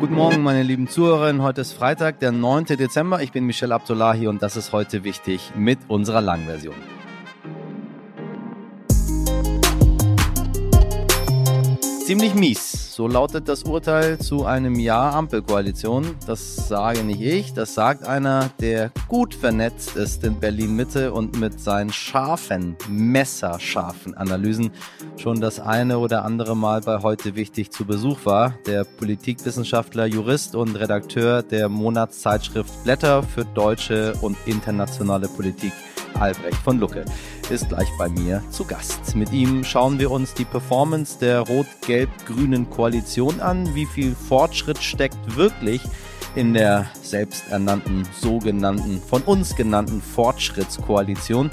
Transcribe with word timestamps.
Guten 0.00 0.14
Morgen, 0.14 0.42
meine 0.42 0.62
lieben 0.62 0.88
Zuhörerinnen. 0.88 1.42
Heute 1.42 1.60
ist 1.60 1.74
Freitag, 1.74 2.20
der 2.20 2.32
9. 2.32 2.64
Dezember. 2.64 3.20
Ich 3.20 3.32
bin 3.32 3.44
Michel 3.44 3.70
Abdullahi 3.70 4.28
und 4.28 4.42
das 4.42 4.56
ist 4.56 4.72
heute 4.72 5.04
wichtig 5.04 5.52
mit 5.54 5.78
unserer 5.88 6.22
Langversion. 6.22 6.74
Ziemlich 12.10 12.34
mies, 12.34 12.92
so 12.96 13.06
lautet 13.06 13.48
das 13.48 13.62
Urteil 13.62 14.18
zu 14.18 14.44
einem 14.44 14.80
Jahr 14.80 15.14
Ampelkoalition. 15.14 16.16
Das 16.26 16.56
sage 16.68 17.04
nicht 17.04 17.20
ich, 17.20 17.52
das 17.52 17.74
sagt 17.74 18.02
einer, 18.02 18.50
der 18.60 18.90
gut 19.06 19.32
vernetzt 19.32 19.94
ist 19.94 20.24
in 20.24 20.40
Berlin 20.40 20.74
Mitte 20.74 21.12
und 21.12 21.38
mit 21.38 21.60
seinen 21.60 21.92
scharfen, 21.92 22.74
messerscharfen 22.88 24.16
Analysen 24.16 24.72
schon 25.18 25.40
das 25.40 25.60
eine 25.60 26.00
oder 26.00 26.24
andere 26.24 26.56
Mal 26.56 26.80
bei 26.80 27.00
heute 27.00 27.36
wichtig 27.36 27.70
zu 27.70 27.84
Besuch 27.84 28.26
war. 28.26 28.54
Der 28.66 28.82
Politikwissenschaftler, 28.82 30.06
Jurist 30.06 30.56
und 30.56 30.74
Redakteur 30.74 31.44
der 31.44 31.68
Monatszeitschrift 31.68 32.82
Blätter 32.82 33.22
für 33.22 33.44
deutsche 33.44 34.14
und 34.20 34.36
internationale 34.46 35.28
Politik 35.28 35.72
Albrecht 36.18 36.56
von 36.58 36.78
Lucke 36.78 37.04
ist 37.50 37.68
gleich 37.68 37.88
bei 37.98 38.08
mir 38.08 38.42
zu 38.50 38.64
Gast. 38.64 39.14
Mit 39.14 39.32
ihm 39.32 39.64
schauen 39.64 39.98
wir 39.98 40.10
uns 40.10 40.34
die 40.34 40.44
Performance 40.44 41.18
der 41.18 41.40
rot-gelb-grünen 41.40 42.68
Koalition 42.70 43.40
an. 43.40 43.74
Wie 43.74 43.86
viel 43.86 44.14
Fortschritt 44.14 44.78
steckt 44.78 45.36
wirklich 45.36 45.82
in 46.34 46.54
der 46.54 46.86
selbsternannten, 47.02 48.06
sogenannten, 48.20 49.00
von 49.00 49.22
uns 49.22 49.56
genannten 49.56 50.00
Fortschrittskoalition? 50.00 51.50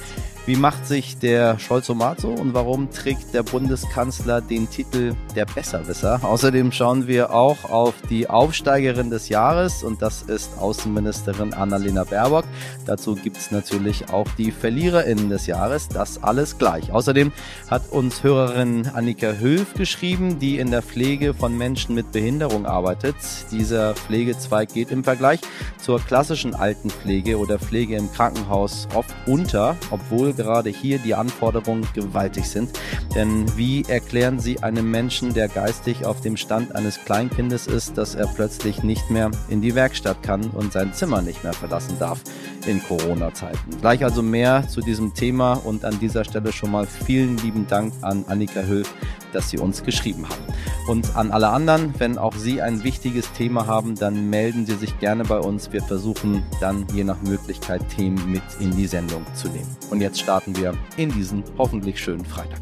Wie 0.48 0.56
macht 0.56 0.88
sich 0.88 1.18
der 1.18 1.60
Scholzomato 1.60 2.30
und 2.30 2.54
warum 2.54 2.90
trägt 2.90 3.34
der 3.34 3.44
Bundeskanzler 3.44 4.40
den 4.40 4.70
Titel 4.70 5.14
der 5.36 5.44
Besserwisser? 5.44 6.22
Außerdem 6.24 6.72
schauen 6.72 7.06
wir 7.06 7.34
auch 7.34 7.70
auf 7.70 7.96
die 8.10 8.30
Aufsteigerin 8.30 9.10
des 9.10 9.28
Jahres 9.28 9.84
und 9.84 10.02
das 10.02 10.22
ist 10.22 10.58
Außenministerin 10.58 11.54
Annalena 11.54 12.06
Baerbock. 12.06 12.46
Dazu 12.86 13.16
gibt 13.16 13.36
es 13.36 13.52
natürlich 13.52 14.10
auch 14.10 14.26
die 14.38 14.52
Verliererinnen 14.52 15.30
des 15.30 15.48
Jahres. 15.48 15.90
Das 15.90 16.24
alles 16.24 16.58
gleich. 16.58 16.94
Außerdem 16.94 17.34
hat 17.70 17.92
uns 17.92 18.24
Hörerin 18.24 18.88
Annika 18.94 19.34
Hülf 19.34 19.74
geschrieben, 19.74 20.40
die 20.40 20.60
in 20.60 20.72
der 20.72 20.82
Pflege 20.82 21.34
von 21.34 21.58
Menschen 21.58 21.94
mit 21.94 22.14
Behinderung 22.14 22.66
arbeitet. 22.66 23.18
Dieser 23.52 23.96
Pflegezweig 23.96 24.74
geht 24.74 24.92
im 24.92 25.04
Vergleich 25.04 25.42
zur 25.78 26.00
klassischen 26.00 26.56
Altenpflege 26.56 27.38
oder 27.38 27.60
Pflege 27.60 27.98
im 27.98 28.10
Krankenhaus 28.14 28.88
oft 28.96 29.14
unter, 29.26 29.76
obwohl 29.92 30.37
gerade 30.38 30.70
hier 30.70 31.00
die 31.00 31.16
Anforderungen 31.16 31.86
gewaltig 31.94 32.46
sind. 32.46 32.70
Denn 33.16 33.46
wie 33.58 33.84
erklären 33.88 34.40
Sie 34.40 34.64
einem 34.64 34.90
Menschen, 34.90 35.34
der 35.34 35.50
geistig 35.50 36.06
auf 36.06 36.22
dem 36.22 36.38
Stand 36.38 36.76
eines 36.76 37.04
Kleinkindes 37.04 37.68
ist, 37.68 37.98
dass 37.98 38.16
er 38.16 38.28
plötzlich 38.28 38.84
nicht 38.84 39.10
mehr 39.10 39.32
in 39.50 39.62
die 39.62 39.76
Werkstatt 39.76 40.24
kann 40.24 40.46
und 40.52 40.72
sein 40.72 40.94
Zimmer 40.94 41.22
nicht 41.22 41.44
mehr 41.44 41.54
verlassen 41.54 41.98
darf 42.00 42.22
in 42.66 42.82
Corona-Zeiten? 42.82 43.82
Gleich 43.82 44.04
also 44.04 44.22
mehr 44.22 44.66
zu 44.70 44.82
diesem 44.82 45.14
Thema 45.14 45.54
und 45.54 45.84
an 45.84 46.00
dieser 46.00 46.24
Stelle 46.24 46.54
schon 46.54 46.72
mal 46.72 46.86
vielen 46.86 47.38
lieben 47.38 47.68
Dank 47.68 47.92
an 48.02 48.24
Annika 48.28 48.62
Hülf, 48.62 48.94
dass 49.34 49.50
Sie 49.50 49.58
uns 49.58 49.84
geschrieben 49.84 50.28
haben. 50.28 50.44
Und 50.88 51.16
an 51.16 51.32
alle 51.32 51.50
anderen, 51.50 51.94
wenn 52.00 52.18
auch 52.18 52.36
Sie 52.36 52.62
ein 52.62 52.84
wichtiges 52.84 53.32
Thema 53.34 53.68
haben, 53.68 53.96
dann 53.96 54.30
melden 54.30 54.66
Sie 54.66 54.76
sich 54.76 55.00
gerne 55.00 55.24
bei 55.24 55.40
uns. 55.40 55.72
Wir 55.72 55.84
versuchen 55.84 56.44
dann 56.62 56.86
je 56.94 57.04
nach 57.04 57.22
Möglichkeit 57.22 57.88
Themen 57.90 58.32
mit 58.32 58.44
in 58.60 58.76
die 58.76 58.88
Sendung 58.88 59.26
zu 59.34 59.48
nehmen. 59.50 59.76
Und 59.90 60.02
jetzt 60.02 60.20
starten 60.20 60.56
wir 60.56 60.74
in 60.98 61.12
diesen 61.12 61.44
hoffentlich 61.58 62.00
schönen 62.00 62.26
Freitag. 62.26 62.62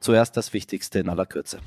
Zuerst 0.00 0.36
das 0.36 0.52
Wichtigste 0.52 1.00
in 1.00 1.08
aller 1.08 1.26
Kürze. 1.26 1.58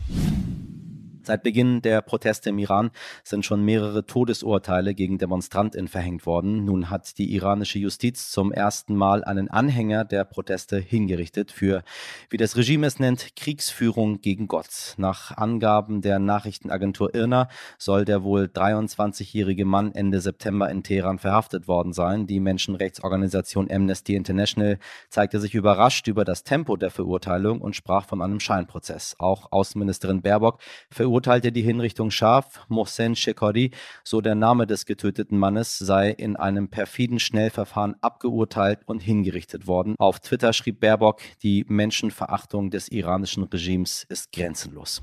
Seit 1.24 1.44
Beginn 1.44 1.84
der 1.84 2.02
Proteste 2.02 2.50
im 2.50 2.58
Iran 2.58 2.90
sind 3.24 3.46
schon 3.46 3.64
mehrere 3.64 4.08
Todesurteile 4.08 4.96
gegen 4.96 5.20
DemonstrantInnen 5.20 5.88
verhängt 5.88 6.26
worden. 6.26 6.66
Nun 6.66 6.90
hat 6.90 7.20
die 7.20 7.36
iranische 7.36 7.78
Justiz 7.78 8.32
zum 8.32 8.52
ersten 8.52 8.96
Mal 8.96 9.24
einen 9.24 9.48
Anhänger 9.48 10.04
der 10.04 10.26
Proteste 10.26 10.80
hingerichtet 10.80 11.52
für, 11.52 11.84
wie 12.32 12.38
das 12.38 12.58
Regime 12.58 12.88
es 12.88 12.98
nennt, 12.98 13.36
Kriegsführung 13.36 14.22
gegen 14.22 14.48
Gott. 14.48 14.96
Nach 14.98 15.38
Angaben 15.38 16.02
der 16.02 16.18
Nachrichtenagentur 16.18 17.14
IRNA 17.14 17.50
soll 17.78 18.04
der 18.04 18.24
wohl 18.24 18.46
23-jährige 18.46 19.66
Mann 19.66 19.94
Ende 19.94 20.22
September 20.22 20.72
in 20.72 20.82
Teheran 20.82 21.20
verhaftet 21.20 21.68
worden 21.68 21.94
sein. 21.94 22.26
Die 22.26 22.40
Menschenrechtsorganisation 22.40 23.70
Amnesty 23.70 24.16
International 24.16 24.80
zeigte 25.10 25.40
sich 25.40 25.54
überrascht 25.54 26.08
über 26.08 26.26
das 26.26 26.44
Tempo 26.44 26.78
der 26.78 26.90
Verurteilung 26.90 27.62
und 27.62 27.76
sprach 27.76 28.08
von 28.08 28.24
einem 28.24 28.40
Scheinprozess. 28.40 29.16
Auch 29.20 29.52
Außenministerin 29.52 30.24
Baerbock 30.24 30.60
verurteilte 30.90 31.11
verurteilte 31.12 31.52
die 31.52 31.62
Hinrichtung 31.62 32.10
scharf. 32.10 32.66
Mohsen 32.70 33.18
Shekori, 33.18 33.72
so 34.02 34.22
der 34.22 34.34
Name 34.34 34.66
des 34.66 34.86
getöteten 34.86 35.38
Mannes, 35.38 35.78
sei 35.78 36.10
in 36.10 36.38
einem 36.38 36.70
perfiden 36.70 37.20
Schnellverfahren 37.20 37.98
abgeurteilt 38.00 38.80
und 38.86 39.02
hingerichtet 39.02 39.68
worden. 39.68 39.96
Auf 39.98 40.22
Twitter 40.22 40.54
schrieb 40.54 40.80
Baerbock, 40.80 41.20
die 41.44 41.66
Menschenverachtung 41.68 42.70
des 42.70 42.88
iranischen 42.88 43.44
Regimes 43.44 44.06
ist 44.08 44.32
grenzenlos. 44.32 45.02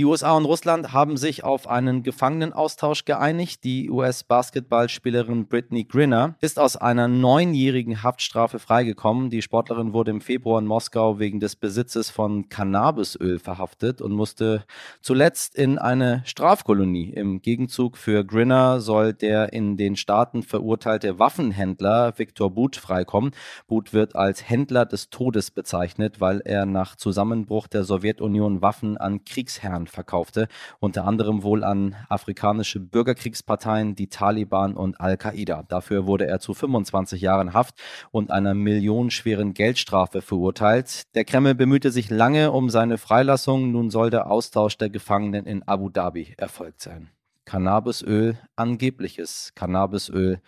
Die 0.00 0.06
USA 0.06 0.34
und 0.34 0.46
Russland 0.46 0.94
haben 0.94 1.18
sich 1.18 1.44
auf 1.44 1.68
einen 1.68 2.02
Gefangenenaustausch 2.02 3.04
geeinigt. 3.04 3.64
Die 3.64 3.90
US-Basketballspielerin 3.90 5.46
Brittany 5.46 5.84
Grinner 5.84 6.36
ist 6.40 6.58
aus 6.58 6.78
einer 6.78 7.06
neunjährigen 7.06 8.02
Haftstrafe 8.02 8.58
freigekommen. 8.60 9.28
Die 9.28 9.42
Sportlerin 9.42 9.92
wurde 9.92 10.12
im 10.12 10.22
Februar 10.22 10.58
in 10.58 10.66
Moskau 10.66 11.18
wegen 11.18 11.38
des 11.38 11.54
Besitzes 11.54 12.08
von 12.08 12.48
Cannabisöl 12.48 13.38
verhaftet 13.38 14.00
und 14.00 14.12
musste 14.12 14.64
zuletzt 15.02 15.54
in 15.54 15.76
eine 15.76 16.22
Strafkolonie. 16.24 17.10
Im 17.10 17.42
Gegenzug 17.42 17.98
für 17.98 18.24
Grinner 18.24 18.80
soll 18.80 19.12
der 19.12 19.52
in 19.52 19.76
den 19.76 19.96
Staaten 19.96 20.42
verurteilte 20.42 21.18
Waffenhändler 21.18 22.18
Viktor 22.18 22.50
But 22.50 22.76
freikommen. 22.76 23.32
But 23.68 23.92
wird 23.92 24.16
als 24.16 24.48
Händler 24.48 24.86
des 24.86 25.10
Todes 25.10 25.50
bezeichnet, 25.50 26.22
weil 26.22 26.40
er 26.42 26.64
nach 26.64 26.96
Zusammenbruch 26.96 27.66
der 27.66 27.84
Sowjetunion 27.84 28.62
Waffen 28.62 28.96
an 28.96 29.26
Kriegsherren 29.26 29.89
verkaufte, 29.92 30.48
unter 30.78 31.04
anderem 31.04 31.42
wohl 31.42 31.64
an 31.64 31.96
afrikanische 32.08 32.80
Bürgerkriegsparteien, 32.80 33.94
die 33.94 34.08
Taliban 34.08 34.74
und 34.74 35.00
Al-Qaida. 35.00 35.64
Dafür 35.68 36.06
wurde 36.06 36.26
er 36.26 36.40
zu 36.40 36.54
25 36.54 37.20
Jahren 37.20 37.52
Haft 37.54 37.80
und 38.10 38.30
einer 38.30 38.54
millionenschweren 38.54 39.54
Geldstrafe 39.54 40.22
verurteilt. 40.22 41.02
Der 41.14 41.24
Kreml 41.24 41.54
bemühte 41.54 41.90
sich 41.90 42.10
lange 42.10 42.52
um 42.52 42.70
seine 42.70 42.98
Freilassung. 42.98 43.72
Nun 43.72 43.90
soll 43.90 44.10
der 44.10 44.30
Austausch 44.30 44.76
der 44.78 44.90
Gefangenen 44.90 45.46
in 45.46 45.62
Abu 45.62 45.88
Dhabi 45.88 46.34
erfolgt 46.36 46.82
sein. 46.82 47.10
Cannabisöl, 47.44 48.38
angebliches 48.56 49.52
Cannabisöl, 49.54 50.40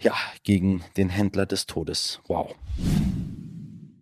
ja, 0.00 0.14
gegen 0.44 0.84
den 0.96 1.08
Händler 1.08 1.46
des 1.46 1.66
Todes. 1.66 2.20
Wow. 2.28 2.54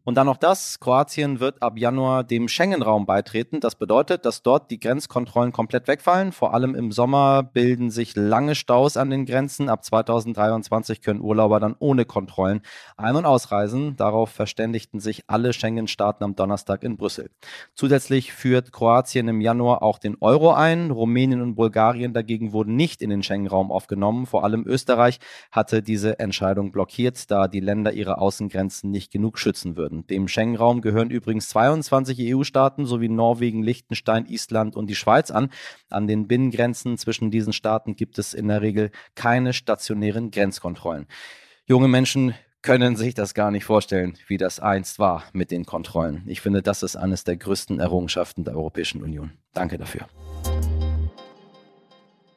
Und 0.06 0.14
dann 0.14 0.26
noch 0.26 0.36
das, 0.36 0.78
Kroatien 0.78 1.40
wird 1.40 1.60
ab 1.60 1.76
Januar 1.76 2.22
dem 2.22 2.46
Schengen-Raum 2.46 3.06
beitreten. 3.06 3.58
Das 3.58 3.74
bedeutet, 3.74 4.24
dass 4.24 4.40
dort 4.40 4.70
die 4.70 4.78
Grenzkontrollen 4.78 5.50
komplett 5.50 5.88
wegfallen. 5.88 6.30
Vor 6.30 6.54
allem 6.54 6.76
im 6.76 6.92
Sommer 6.92 7.42
bilden 7.42 7.90
sich 7.90 8.14
lange 8.14 8.54
Staus 8.54 8.96
an 8.96 9.10
den 9.10 9.26
Grenzen. 9.26 9.68
Ab 9.68 9.84
2023 9.84 11.02
können 11.02 11.20
Urlauber 11.20 11.58
dann 11.58 11.74
ohne 11.80 12.04
Kontrollen 12.04 12.60
ein- 12.96 13.16
und 13.16 13.24
ausreisen. 13.26 13.96
Darauf 13.96 14.30
verständigten 14.30 15.00
sich 15.00 15.24
alle 15.26 15.52
Schengen-Staaten 15.52 16.22
am 16.22 16.36
Donnerstag 16.36 16.84
in 16.84 16.96
Brüssel. 16.96 17.28
Zusätzlich 17.74 18.32
führt 18.32 18.70
Kroatien 18.70 19.26
im 19.26 19.40
Januar 19.40 19.82
auch 19.82 19.98
den 19.98 20.16
Euro 20.20 20.52
ein. 20.52 20.92
Rumänien 20.92 21.42
und 21.42 21.56
Bulgarien 21.56 22.12
dagegen 22.12 22.52
wurden 22.52 22.76
nicht 22.76 23.02
in 23.02 23.10
den 23.10 23.24
Schengen-Raum 23.24 23.72
aufgenommen. 23.72 24.26
Vor 24.26 24.44
allem 24.44 24.68
Österreich 24.68 25.18
hatte 25.50 25.82
diese 25.82 26.20
Entscheidung 26.20 26.70
blockiert, 26.70 27.28
da 27.28 27.48
die 27.48 27.58
Länder 27.58 27.92
ihre 27.92 28.18
Außengrenzen 28.18 28.92
nicht 28.92 29.10
genug 29.10 29.40
schützen 29.40 29.76
würden 29.76 29.95
werden. 29.96 30.06
Dem 30.06 30.28
Schengen-Raum 30.28 30.80
gehören 30.80 31.10
übrigens 31.10 31.48
22 31.48 32.34
EU-Staaten 32.34 32.86
sowie 32.86 33.08
Norwegen, 33.08 33.62
Liechtenstein, 33.62 34.26
Island 34.26 34.76
und 34.76 34.88
die 34.88 34.94
Schweiz 34.94 35.30
an. 35.30 35.50
An 35.90 36.06
den 36.06 36.26
Binnengrenzen 36.26 36.98
zwischen 36.98 37.30
diesen 37.30 37.52
Staaten 37.52 37.96
gibt 37.96 38.18
es 38.18 38.34
in 38.34 38.48
der 38.48 38.62
Regel 38.62 38.90
keine 39.14 39.52
stationären 39.52 40.30
Grenzkontrollen. 40.30 41.06
Junge 41.66 41.88
Menschen 41.88 42.34
können 42.62 42.96
sich 42.96 43.14
das 43.14 43.34
gar 43.34 43.50
nicht 43.50 43.64
vorstellen, 43.64 44.16
wie 44.26 44.38
das 44.38 44.58
einst 44.58 44.98
war 44.98 45.24
mit 45.32 45.50
den 45.50 45.64
Kontrollen. 45.64 46.22
Ich 46.26 46.40
finde, 46.40 46.62
das 46.62 46.82
ist 46.82 46.96
eines 46.96 47.22
der 47.22 47.36
größten 47.36 47.78
Errungenschaften 47.78 48.44
der 48.44 48.56
Europäischen 48.56 49.02
Union. 49.02 49.32
Danke 49.52 49.78
dafür. 49.78 50.08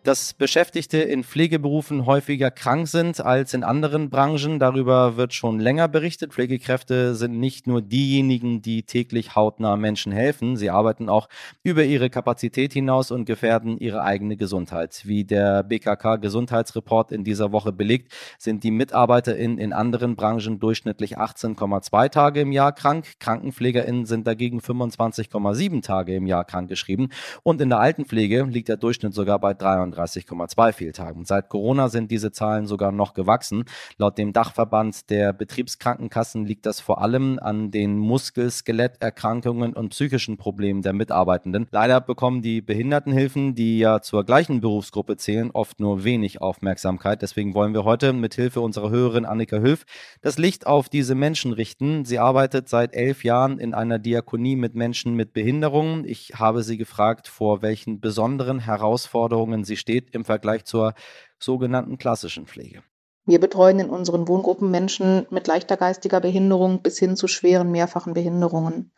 Dass 0.03 0.33
Beschäftigte 0.33 0.99
in 0.99 1.25
Pflegeberufen 1.25 2.05
häufiger 2.05 2.51
krank 2.51 2.87
sind 2.87 3.19
als 3.19 3.53
in 3.53 3.65
anderen 3.65 4.09
Branchen, 4.09 4.57
darüber 4.57 5.17
wird 5.17 5.33
schon 5.33 5.59
länger 5.59 5.89
berichtet. 5.89 6.31
Pflegekräfte 6.31 7.15
sind 7.15 7.37
nicht 7.37 7.67
nur 7.67 7.81
diejenigen, 7.81 8.61
die 8.61 8.83
täglich 8.83 9.35
hautnah 9.35 9.75
Menschen 9.75 10.13
helfen, 10.13 10.55
sie 10.55 10.69
arbeiten 10.69 11.09
auch 11.09 11.27
über 11.63 11.83
ihre 11.83 12.09
Kapazität 12.09 12.71
hinaus 12.71 13.11
und 13.11 13.25
gefährden 13.25 13.77
ihre 13.77 14.01
eigene 14.01 14.37
Gesundheit. 14.37 15.01
Wie 15.03 15.25
der 15.25 15.63
BKK 15.63 16.15
Gesundheitsreport 16.15 17.11
in 17.11 17.25
dieser 17.25 17.51
Woche 17.51 17.73
belegt, 17.73 18.13
sind 18.37 18.63
die 18.63 18.71
MitarbeiterInnen 18.71 19.57
in 19.57 19.73
anderen 19.73 20.15
Branchen 20.15 20.61
durchschnittlich 20.61 21.17
18,2 21.17 22.09
Tage 22.09 22.39
im 22.39 22.53
Jahr 22.53 22.71
krank. 22.71 23.19
KrankenpflegerInnen 23.19 24.05
sind 24.05 24.25
dagegen 24.25 24.61
25,7 24.61 25.81
Tage 25.83 26.15
im 26.15 26.25
Jahr 26.25 26.45
krankgeschrieben 26.45 27.11
und 27.43 27.59
in 27.59 27.67
der 27.67 27.81
Altenpflege 27.81 28.43
liegt 28.43 28.69
der 28.69 28.77
Durchschnitt 28.77 29.13
sogar 29.13 29.39
bei 29.39 29.53
33 29.53 29.88
32,2 29.93 30.71
Fehltagen. 30.73 31.25
Seit 31.25 31.49
Corona 31.49 31.89
sind 31.89 32.11
diese 32.11 32.31
Zahlen 32.31 32.67
sogar 32.67 32.91
noch 32.91 33.13
gewachsen. 33.13 33.65
Laut 33.97 34.17
dem 34.17 34.33
Dachverband 34.33 35.09
der 35.09 35.33
Betriebskrankenkassen 35.33 36.45
liegt 36.45 36.65
das 36.65 36.79
vor 36.79 37.01
allem 37.01 37.39
an 37.39 37.71
den 37.71 37.97
Muskel-, 37.97 38.51
Skeletterkrankungen 38.51 39.73
und 39.73 39.89
psychischen 39.89 40.37
Problemen 40.37 40.81
der 40.81 40.93
Mitarbeitenden. 40.93 41.67
Leider 41.71 42.01
bekommen 42.01 42.41
die 42.41 42.61
Behindertenhilfen, 42.61 43.55
die 43.55 43.79
ja 43.79 44.01
zur 44.01 44.23
gleichen 44.23 44.61
Berufsgruppe 44.61 45.17
zählen, 45.17 45.51
oft 45.51 45.79
nur 45.79 46.03
wenig 46.03 46.41
Aufmerksamkeit. 46.41 47.21
Deswegen 47.21 47.53
wollen 47.53 47.73
wir 47.73 47.83
heute 47.83 48.13
mit 48.13 48.35
Hilfe 48.35 48.61
unserer 48.61 48.89
Hörerin 48.89 49.25
Annika 49.25 49.57
Hülf 49.57 49.85
das 50.21 50.37
Licht 50.37 50.67
auf 50.67 50.89
diese 50.89 51.15
Menschen 51.15 51.53
richten. 51.53 52.05
Sie 52.05 52.19
arbeitet 52.19 52.69
seit 52.69 52.93
elf 52.93 53.23
Jahren 53.23 53.59
in 53.59 53.73
einer 53.73 53.99
Diakonie 53.99 54.55
mit 54.55 54.75
Menschen 54.75 55.15
mit 55.15 55.33
Behinderungen. 55.33 56.05
Ich 56.05 56.33
habe 56.35 56.63
sie 56.63 56.77
gefragt, 56.77 57.27
vor 57.27 57.61
welchen 57.61 57.99
besonderen 57.99 58.59
Herausforderungen 58.59 59.63
sie 59.63 59.77
steht 59.79 60.13
im 60.13 60.25
Vergleich 60.25 60.65
zur 60.65 60.93
sogenannten 61.39 61.97
klassischen 61.97 62.45
Pflege. 62.45 62.83
Wir 63.25 63.39
betreuen 63.39 63.79
in 63.79 63.89
unseren 63.89 64.27
Wohngruppen 64.27 64.71
Menschen 64.71 65.27
mit 65.29 65.47
leichter 65.47 65.77
geistiger 65.77 66.19
Behinderung 66.19 66.81
bis 66.81 66.97
hin 66.97 67.15
zu 67.15 67.27
schweren 67.27 67.71
mehrfachen 67.71 68.13
Behinderungen. 68.13 68.91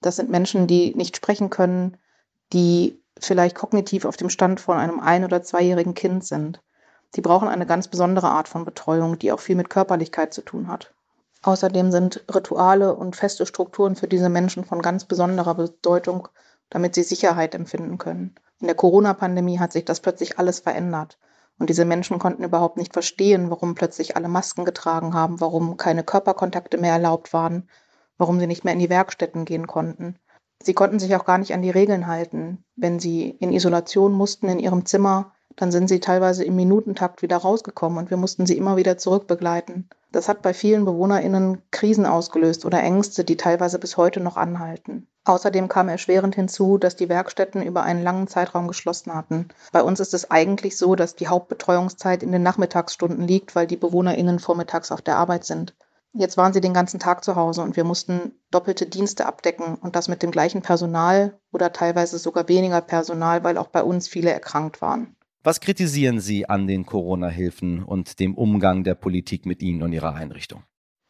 Das 0.00 0.16
sind 0.16 0.30
Menschen, 0.30 0.66
die 0.66 0.94
nicht 0.94 1.16
sprechen 1.16 1.50
können, 1.50 1.96
die 2.52 3.00
vielleicht 3.18 3.56
kognitiv 3.56 4.04
auf 4.04 4.16
dem 4.16 4.30
Stand 4.30 4.60
von 4.60 4.76
einem 4.76 5.00
ein- 5.00 5.24
oder 5.24 5.42
zweijährigen 5.42 5.94
Kind 5.94 6.24
sind. 6.24 6.62
Sie 7.14 7.20
brauchen 7.20 7.48
eine 7.48 7.66
ganz 7.66 7.88
besondere 7.88 8.28
Art 8.28 8.48
von 8.48 8.64
Betreuung, 8.64 9.18
die 9.18 9.32
auch 9.32 9.40
viel 9.40 9.56
mit 9.56 9.68
Körperlichkeit 9.68 10.32
zu 10.32 10.42
tun 10.42 10.68
hat. 10.68 10.94
Außerdem 11.42 11.90
sind 11.90 12.24
Rituale 12.32 12.94
und 12.94 13.16
feste 13.16 13.46
Strukturen 13.46 13.96
für 13.96 14.08
diese 14.08 14.28
Menschen 14.28 14.64
von 14.64 14.80
ganz 14.80 15.04
besonderer 15.04 15.56
Bedeutung, 15.56 16.28
damit 16.70 16.94
sie 16.94 17.02
Sicherheit 17.02 17.54
empfinden 17.54 17.98
können. 17.98 18.34
In 18.62 18.68
der 18.68 18.76
Corona-Pandemie 18.76 19.58
hat 19.58 19.72
sich 19.72 19.84
das 19.84 19.98
plötzlich 19.98 20.38
alles 20.38 20.60
verändert. 20.60 21.18
Und 21.58 21.68
diese 21.68 21.84
Menschen 21.84 22.20
konnten 22.20 22.44
überhaupt 22.44 22.76
nicht 22.76 22.92
verstehen, 22.92 23.50
warum 23.50 23.74
plötzlich 23.74 24.16
alle 24.16 24.28
Masken 24.28 24.64
getragen 24.64 25.14
haben, 25.14 25.40
warum 25.40 25.76
keine 25.76 26.04
Körperkontakte 26.04 26.78
mehr 26.78 26.92
erlaubt 26.92 27.32
waren, 27.32 27.68
warum 28.18 28.38
sie 28.38 28.46
nicht 28.46 28.62
mehr 28.64 28.72
in 28.72 28.78
die 28.78 28.88
Werkstätten 28.88 29.44
gehen 29.44 29.66
konnten. 29.66 30.16
Sie 30.62 30.74
konnten 30.74 31.00
sich 31.00 31.16
auch 31.16 31.24
gar 31.24 31.38
nicht 31.38 31.52
an 31.52 31.62
die 31.62 31.70
Regeln 31.70 32.06
halten. 32.06 32.64
Wenn 32.76 33.00
sie 33.00 33.30
in 33.30 33.52
Isolation 33.52 34.12
mussten 34.12 34.48
in 34.48 34.60
ihrem 34.60 34.86
Zimmer, 34.86 35.32
dann 35.56 35.72
sind 35.72 35.88
sie 35.88 35.98
teilweise 35.98 36.44
im 36.44 36.54
Minutentakt 36.54 37.20
wieder 37.20 37.38
rausgekommen 37.38 37.98
und 37.98 38.10
wir 38.10 38.16
mussten 38.16 38.46
sie 38.46 38.56
immer 38.56 38.76
wieder 38.76 38.96
zurückbegleiten. 38.96 39.90
Das 40.12 40.28
hat 40.28 40.40
bei 40.40 40.54
vielen 40.54 40.84
BewohnerInnen 40.84 41.62
Krisen 41.72 42.06
ausgelöst 42.06 42.64
oder 42.64 42.80
Ängste, 42.80 43.24
die 43.24 43.36
teilweise 43.36 43.80
bis 43.80 43.96
heute 43.96 44.20
noch 44.20 44.36
anhalten. 44.36 45.08
Außerdem 45.24 45.68
kam 45.68 45.88
erschwerend 45.88 46.34
hinzu, 46.34 46.78
dass 46.78 46.96
die 46.96 47.08
Werkstätten 47.08 47.62
über 47.62 47.84
einen 47.84 48.02
langen 48.02 48.26
Zeitraum 48.26 48.66
geschlossen 48.66 49.14
hatten. 49.14 49.48
Bei 49.70 49.82
uns 49.82 50.00
ist 50.00 50.14
es 50.14 50.30
eigentlich 50.30 50.76
so, 50.76 50.96
dass 50.96 51.14
die 51.14 51.28
Hauptbetreuungszeit 51.28 52.24
in 52.24 52.32
den 52.32 52.42
Nachmittagsstunden 52.42 53.26
liegt, 53.26 53.54
weil 53.54 53.68
die 53.68 53.76
BewohnerInnen 53.76 54.40
vormittags 54.40 54.90
auf 54.90 55.00
der 55.00 55.16
Arbeit 55.16 55.44
sind. 55.44 55.74
Jetzt 56.14 56.36
waren 56.36 56.52
sie 56.52 56.60
den 56.60 56.74
ganzen 56.74 57.00
Tag 57.00 57.24
zu 57.24 57.36
Hause 57.36 57.62
und 57.62 57.76
wir 57.76 57.84
mussten 57.84 58.32
doppelte 58.50 58.84
Dienste 58.86 59.24
abdecken 59.24 59.76
und 59.76 59.96
das 59.96 60.08
mit 60.08 60.22
dem 60.22 60.30
gleichen 60.30 60.60
Personal 60.60 61.38
oder 61.52 61.72
teilweise 61.72 62.18
sogar 62.18 62.48
weniger 62.48 62.82
Personal, 62.82 63.44
weil 63.44 63.56
auch 63.56 63.68
bei 63.68 63.82
uns 63.82 64.08
viele 64.08 64.30
erkrankt 64.30 64.82
waren. 64.82 65.16
Was 65.44 65.60
kritisieren 65.60 66.20
Sie 66.20 66.48
an 66.48 66.66
den 66.66 66.84
Corona-Hilfen 66.84 67.82
und 67.82 68.20
dem 68.20 68.34
Umgang 68.34 68.84
der 68.84 68.94
Politik 68.94 69.46
mit 69.46 69.62
ihnen 69.62 69.82
und 69.82 69.92
ihrer 69.92 70.14
Einrichtung? 70.14 70.64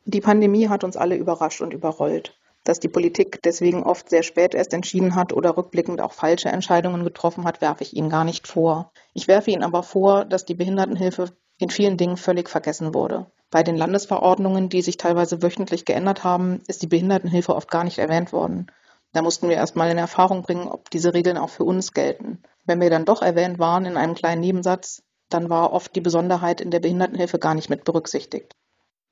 Die 0.05 0.20
Pandemie 0.20 0.69
hat 0.69 0.85
uns 0.85 0.97
alle 0.97 1.17
überrascht 1.17 1.61
und 1.62 1.73
überrollt. 1.73 2.38
Dass 2.64 2.79
die 2.79 2.88
Politik 2.88 3.43
deswegen 3.43 3.82
oft 3.82 4.09
sehr 4.09 4.23
spät 4.23 4.55
erst 4.55 4.73
entschieden 4.73 5.17
hat 5.17 5.32
oder 5.32 5.56
rückblickend 5.56 6.00
auch 6.00 6.12
falsche 6.12 6.49
Entscheidungen 6.49 7.03
getroffen 7.03 7.44
hat, 7.44 7.61
werfe 7.61 7.82
ich 7.82 7.97
Ihnen 7.97 8.09
gar 8.09 8.25
nicht 8.25 8.47
vor. 8.47 8.93
Ich 9.14 9.26
werfe 9.26 9.50
Ihnen 9.50 9.64
aber 9.64 9.82
vor, 9.82 10.25
dass 10.25 10.44
die 10.44 10.55
Behindertenhilfe 10.55 11.31
in 11.59 11.70
vielen 11.70 11.97
Dingen 11.97 12.17
völlig 12.17 12.49
vergessen 12.49 12.94
wurde. 12.94 13.26
Bei 13.50 13.62
den 13.62 13.76
Landesverordnungen, 13.76 14.69
die 14.69 14.82
sich 14.82 14.97
teilweise 14.97 15.43
wöchentlich 15.43 15.85
geändert 15.85 16.25
haben, 16.25 16.62
ist 16.69 16.82
die 16.82 16.87
Behindertenhilfe 16.87 17.55
oft 17.55 17.70
gar 17.70 17.85
nicht 17.85 17.99
erwähnt 17.99 18.32
worden. 18.32 18.70
Da 19.12 19.23
mussten 19.23 19.49
wir 19.49 19.56
erstmal 19.56 19.91
in 19.91 19.99
Erfahrung 19.99 20.43
bringen, 20.43 20.69
ob 20.69 20.88
diese 20.91 21.12
Regeln 21.12 21.37
auch 21.37 21.50
für 21.50 21.65
uns 21.65 21.93
gelten. 21.93 22.43
Wenn 22.65 22.81
wir 22.81 22.91
dann 22.91 23.05
doch 23.05 23.23
erwähnt 23.23 23.58
waren 23.58 23.85
in 23.85 23.97
einem 23.97 24.15
kleinen 24.15 24.41
Nebensatz, 24.41 25.03
dann 25.29 25.50
war 25.50 25.73
oft 25.73 25.94
die 25.94 26.00
Besonderheit 26.00 26.61
in 26.61 26.70
der 26.70 26.81
Behindertenhilfe 26.81 27.38
gar 27.38 27.55
nicht 27.55 27.69
mit 27.69 27.85
berücksichtigt. 27.85 28.55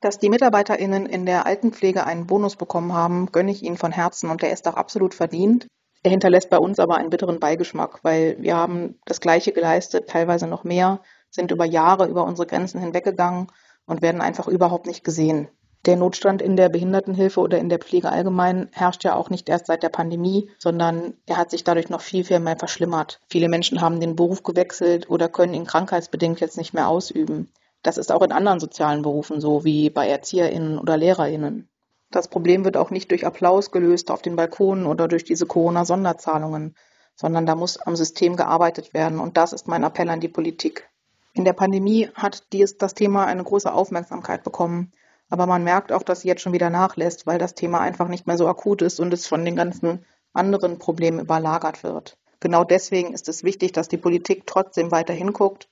Dass 0.00 0.18
die 0.18 0.30
MitarbeiterInnen 0.30 1.04
in 1.04 1.26
der 1.26 1.44
Altenpflege 1.44 2.06
einen 2.06 2.26
Bonus 2.26 2.56
bekommen 2.56 2.94
haben, 2.94 3.30
gönne 3.32 3.50
ich 3.50 3.62
ihnen 3.62 3.76
von 3.76 3.92
Herzen 3.92 4.30
und 4.30 4.40
der 4.40 4.50
ist 4.50 4.66
auch 4.66 4.76
absolut 4.76 5.12
verdient. 5.12 5.66
Er 6.02 6.10
hinterlässt 6.10 6.48
bei 6.48 6.56
uns 6.56 6.78
aber 6.78 6.96
einen 6.96 7.10
bitteren 7.10 7.38
Beigeschmack, 7.38 8.02
weil 8.02 8.36
wir 8.40 8.56
haben 8.56 8.98
das 9.04 9.20
Gleiche 9.20 9.52
geleistet, 9.52 10.08
teilweise 10.08 10.46
noch 10.46 10.64
mehr, 10.64 11.00
sind 11.28 11.50
über 11.50 11.66
Jahre 11.66 12.06
über 12.06 12.24
unsere 12.24 12.46
Grenzen 12.46 12.80
hinweggegangen 12.80 13.48
und 13.84 14.00
werden 14.00 14.22
einfach 14.22 14.48
überhaupt 14.48 14.86
nicht 14.86 15.04
gesehen. 15.04 15.48
Der 15.84 15.96
Notstand 15.96 16.40
in 16.40 16.56
der 16.56 16.70
Behindertenhilfe 16.70 17.40
oder 17.40 17.58
in 17.58 17.68
der 17.68 17.78
Pflege 17.78 18.10
allgemein 18.10 18.68
herrscht 18.72 19.04
ja 19.04 19.14
auch 19.14 19.28
nicht 19.28 19.48
erst 19.48 19.66
seit 19.66 19.82
der 19.82 19.88
Pandemie, 19.90 20.50
sondern 20.58 21.14
er 21.26 21.36
hat 21.36 21.50
sich 21.50 21.64
dadurch 21.64 21.90
noch 21.90 22.00
viel, 22.00 22.24
viel 22.24 22.40
mehr 22.40 22.56
verschlimmert. 22.58 23.20
Viele 23.28 23.48
Menschen 23.48 23.80
haben 23.82 24.00
den 24.00 24.16
Beruf 24.16 24.42
gewechselt 24.42 25.10
oder 25.10 25.28
können 25.28 25.54
ihn 25.54 25.66
krankheitsbedingt 25.66 26.40
jetzt 26.40 26.58
nicht 26.58 26.72
mehr 26.72 26.88
ausüben. 26.88 27.50
Das 27.82 27.96
ist 27.96 28.12
auch 28.12 28.22
in 28.22 28.32
anderen 28.32 28.60
sozialen 28.60 29.02
Berufen 29.02 29.40
so, 29.40 29.64
wie 29.64 29.88
bei 29.88 30.06
ErzieherInnen 30.06 30.78
oder 30.78 30.96
LehrerInnen. 30.96 31.68
Das 32.10 32.28
Problem 32.28 32.64
wird 32.64 32.76
auch 32.76 32.90
nicht 32.90 33.10
durch 33.10 33.24
Applaus 33.24 33.70
gelöst 33.70 34.10
auf 34.10 34.20
den 34.20 34.36
Balkonen 34.36 34.86
oder 34.86 35.08
durch 35.08 35.24
diese 35.24 35.46
Corona-Sonderzahlungen, 35.46 36.74
sondern 37.14 37.46
da 37.46 37.54
muss 37.54 37.78
am 37.78 37.96
System 37.96 38.36
gearbeitet 38.36 38.92
werden. 38.92 39.18
Und 39.18 39.36
das 39.36 39.52
ist 39.52 39.68
mein 39.68 39.84
Appell 39.84 40.10
an 40.10 40.20
die 40.20 40.28
Politik. 40.28 40.90
In 41.32 41.44
der 41.44 41.52
Pandemie 41.52 42.10
hat 42.14 42.52
dies, 42.52 42.76
das 42.76 42.94
Thema 42.94 43.26
eine 43.26 43.44
große 43.44 43.72
Aufmerksamkeit 43.72 44.42
bekommen. 44.42 44.92
Aber 45.30 45.46
man 45.46 45.62
merkt 45.62 45.92
auch, 45.92 46.02
dass 46.02 46.22
sie 46.22 46.28
jetzt 46.28 46.42
schon 46.42 46.52
wieder 46.52 46.70
nachlässt, 46.70 47.26
weil 47.26 47.38
das 47.38 47.54
Thema 47.54 47.80
einfach 47.80 48.08
nicht 48.08 48.26
mehr 48.26 48.36
so 48.36 48.48
akut 48.48 48.82
ist 48.82 48.98
und 48.98 49.14
es 49.14 49.28
von 49.28 49.44
den 49.44 49.54
ganzen 49.54 50.04
anderen 50.32 50.78
Problemen 50.78 51.20
überlagert 51.20 51.84
wird. 51.84 52.18
Genau 52.40 52.64
deswegen 52.64 53.12
ist 53.12 53.28
es 53.28 53.44
wichtig, 53.44 53.72
dass 53.72 53.88
die 53.88 53.96
Politik 53.96 54.46
trotzdem 54.46 54.90
weiter 54.90 55.12
hinguckt 55.14 55.68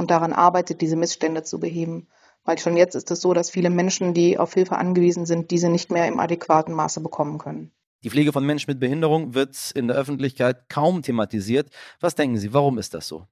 und 0.00 0.10
daran 0.10 0.32
arbeitet, 0.32 0.80
diese 0.80 0.96
Missstände 0.96 1.44
zu 1.44 1.60
beheben. 1.60 2.08
Weil 2.44 2.58
schon 2.58 2.76
jetzt 2.76 2.94
ist 2.94 3.10
es 3.10 3.20
so, 3.20 3.34
dass 3.34 3.50
viele 3.50 3.70
Menschen, 3.70 4.14
die 4.14 4.38
auf 4.38 4.54
Hilfe 4.54 4.76
angewiesen 4.76 5.26
sind, 5.26 5.50
diese 5.50 5.68
nicht 5.68 5.92
mehr 5.92 6.08
im 6.08 6.18
adäquaten 6.18 6.74
Maße 6.74 7.00
bekommen 7.00 7.38
können. 7.38 7.70
Die 8.02 8.10
Pflege 8.10 8.32
von 8.32 8.44
Menschen 8.46 8.70
mit 8.70 8.80
Behinderung 8.80 9.34
wird 9.34 9.72
in 9.74 9.88
der 9.88 9.96
Öffentlichkeit 9.96 10.68
kaum 10.70 11.02
thematisiert. 11.02 11.68
Was 12.00 12.14
denken 12.14 12.38
Sie, 12.38 12.54
warum 12.54 12.78
ist 12.78 12.94
das 12.94 13.06
so? 13.06 13.26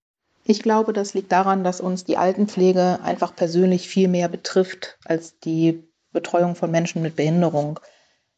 Ich 0.45 0.63
glaube, 0.63 0.93
das 0.93 1.15
liegt 1.15 1.33
daran, 1.33 1.65
dass 1.65 1.81
uns 1.81 2.05
die 2.05 2.19
Altenpflege 2.19 3.01
einfach 3.03 3.35
persönlich 3.35 3.89
viel 3.89 4.09
mehr 4.09 4.29
betrifft 4.29 4.99
als 5.05 5.39
die 5.41 5.89
Betreuung 6.13 6.55
von 6.55 6.71
Menschen 6.71 7.03
mit 7.03 7.17
Behinderung. 7.17 7.81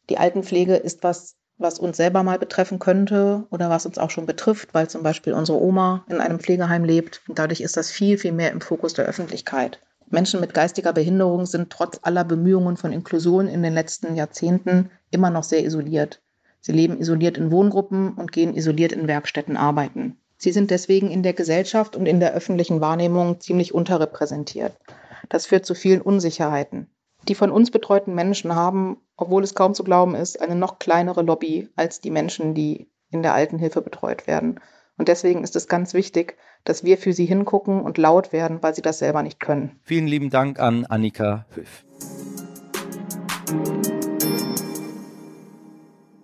Die 0.09 0.17
Altenpflege 0.17 0.75
ist 0.75 1.03
was, 1.03 1.35
was 1.61 1.79
uns 1.79 1.97
selber 1.97 2.23
mal 2.23 2.39
betreffen 2.39 2.79
könnte 2.79 3.45
oder 3.49 3.69
was 3.69 3.85
uns 3.85 3.97
auch 3.97 4.09
schon 4.09 4.25
betrifft, 4.25 4.73
weil 4.73 4.89
zum 4.89 5.03
Beispiel 5.03 5.33
unsere 5.33 5.61
Oma 5.61 6.03
in 6.09 6.19
einem 6.19 6.39
Pflegeheim 6.39 6.83
lebt. 6.83 7.21
Und 7.27 7.39
dadurch 7.39 7.61
ist 7.61 7.77
das 7.77 7.91
viel, 7.91 8.17
viel 8.17 8.31
mehr 8.31 8.51
im 8.51 8.61
Fokus 8.61 8.93
der 8.93 9.05
Öffentlichkeit. 9.05 9.79
Menschen 10.09 10.41
mit 10.41 10.53
geistiger 10.53 10.91
Behinderung 10.91 11.45
sind 11.45 11.69
trotz 11.69 11.99
aller 12.01 12.25
Bemühungen 12.25 12.75
von 12.75 12.91
Inklusion 12.91 13.47
in 13.47 13.63
den 13.63 13.73
letzten 13.73 14.15
Jahrzehnten 14.15 14.91
immer 15.09 15.29
noch 15.29 15.43
sehr 15.43 15.63
isoliert. 15.63 16.21
Sie 16.59 16.73
leben 16.73 16.99
isoliert 16.99 17.37
in 17.37 17.49
Wohngruppen 17.51 18.13
und 18.13 18.31
gehen 18.31 18.53
isoliert 18.53 18.91
in 18.91 19.07
Werkstätten 19.07 19.55
arbeiten. 19.55 20.17
Sie 20.37 20.51
sind 20.51 20.69
deswegen 20.69 21.09
in 21.09 21.23
der 21.23 21.33
Gesellschaft 21.33 21.95
und 21.95 22.07
in 22.07 22.19
der 22.19 22.33
öffentlichen 22.33 22.81
Wahrnehmung 22.81 23.39
ziemlich 23.39 23.73
unterrepräsentiert. 23.73 24.73
Das 25.29 25.45
führt 25.45 25.65
zu 25.65 25.75
vielen 25.75 26.01
Unsicherheiten. 26.01 26.87
Die 27.27 27.35
von 27.35 27.51
uns 27.51 27.71
betreuten 27.71 28.15
Menschen 28.15 28.55
haben, 28.55 28.97
obwohl 29.15 29.43
es 29.43 29.55
kaum 29.55 29.73
zu 29.73 29.83
glauben 29.83 30.15
ist, 30.15 30.41
eine 30.41 30.55
noch 30.55 30.79
kleinere 30.79 31.21
Lobby 31.21 31.69
als 31.75 32.01
die 32.01 32.11
Menschen, 32.11 32.53
die 32.53 32.89
in 33.11 33.21
der 33.21 33.33
Altenhilfe 33.33 33.81
betreut 33.81 34.27
werden. 34.27 34.59
Und 34.97 35.07
deswegen 35.07 35.43
ist 35.43 35.55
es 35.55 35.67
ganz 35.67 35.93
wichtig, 35.93 36.37
dass 36.63 36.83
wir 36.83 36.97
für 36.97 37.13
sie 37.13 37.25
hingucken 37.25 37.81
und 37.81 37.97
laut 37.97 38.33
werden, 38.33 38.61
weil 38.61 38.75
sie 38.75 38.81
das 38.81 38.99
selber 38.99 39.23
nicht 39.23 39.39
können. 39.39 39.79
Vielen 39.83 40.07
lieben 40.07 40.29
Dank 40.29 40.59
an 40.59 40.85
Annika 40.85 41.45
Höf. 41.53 41.85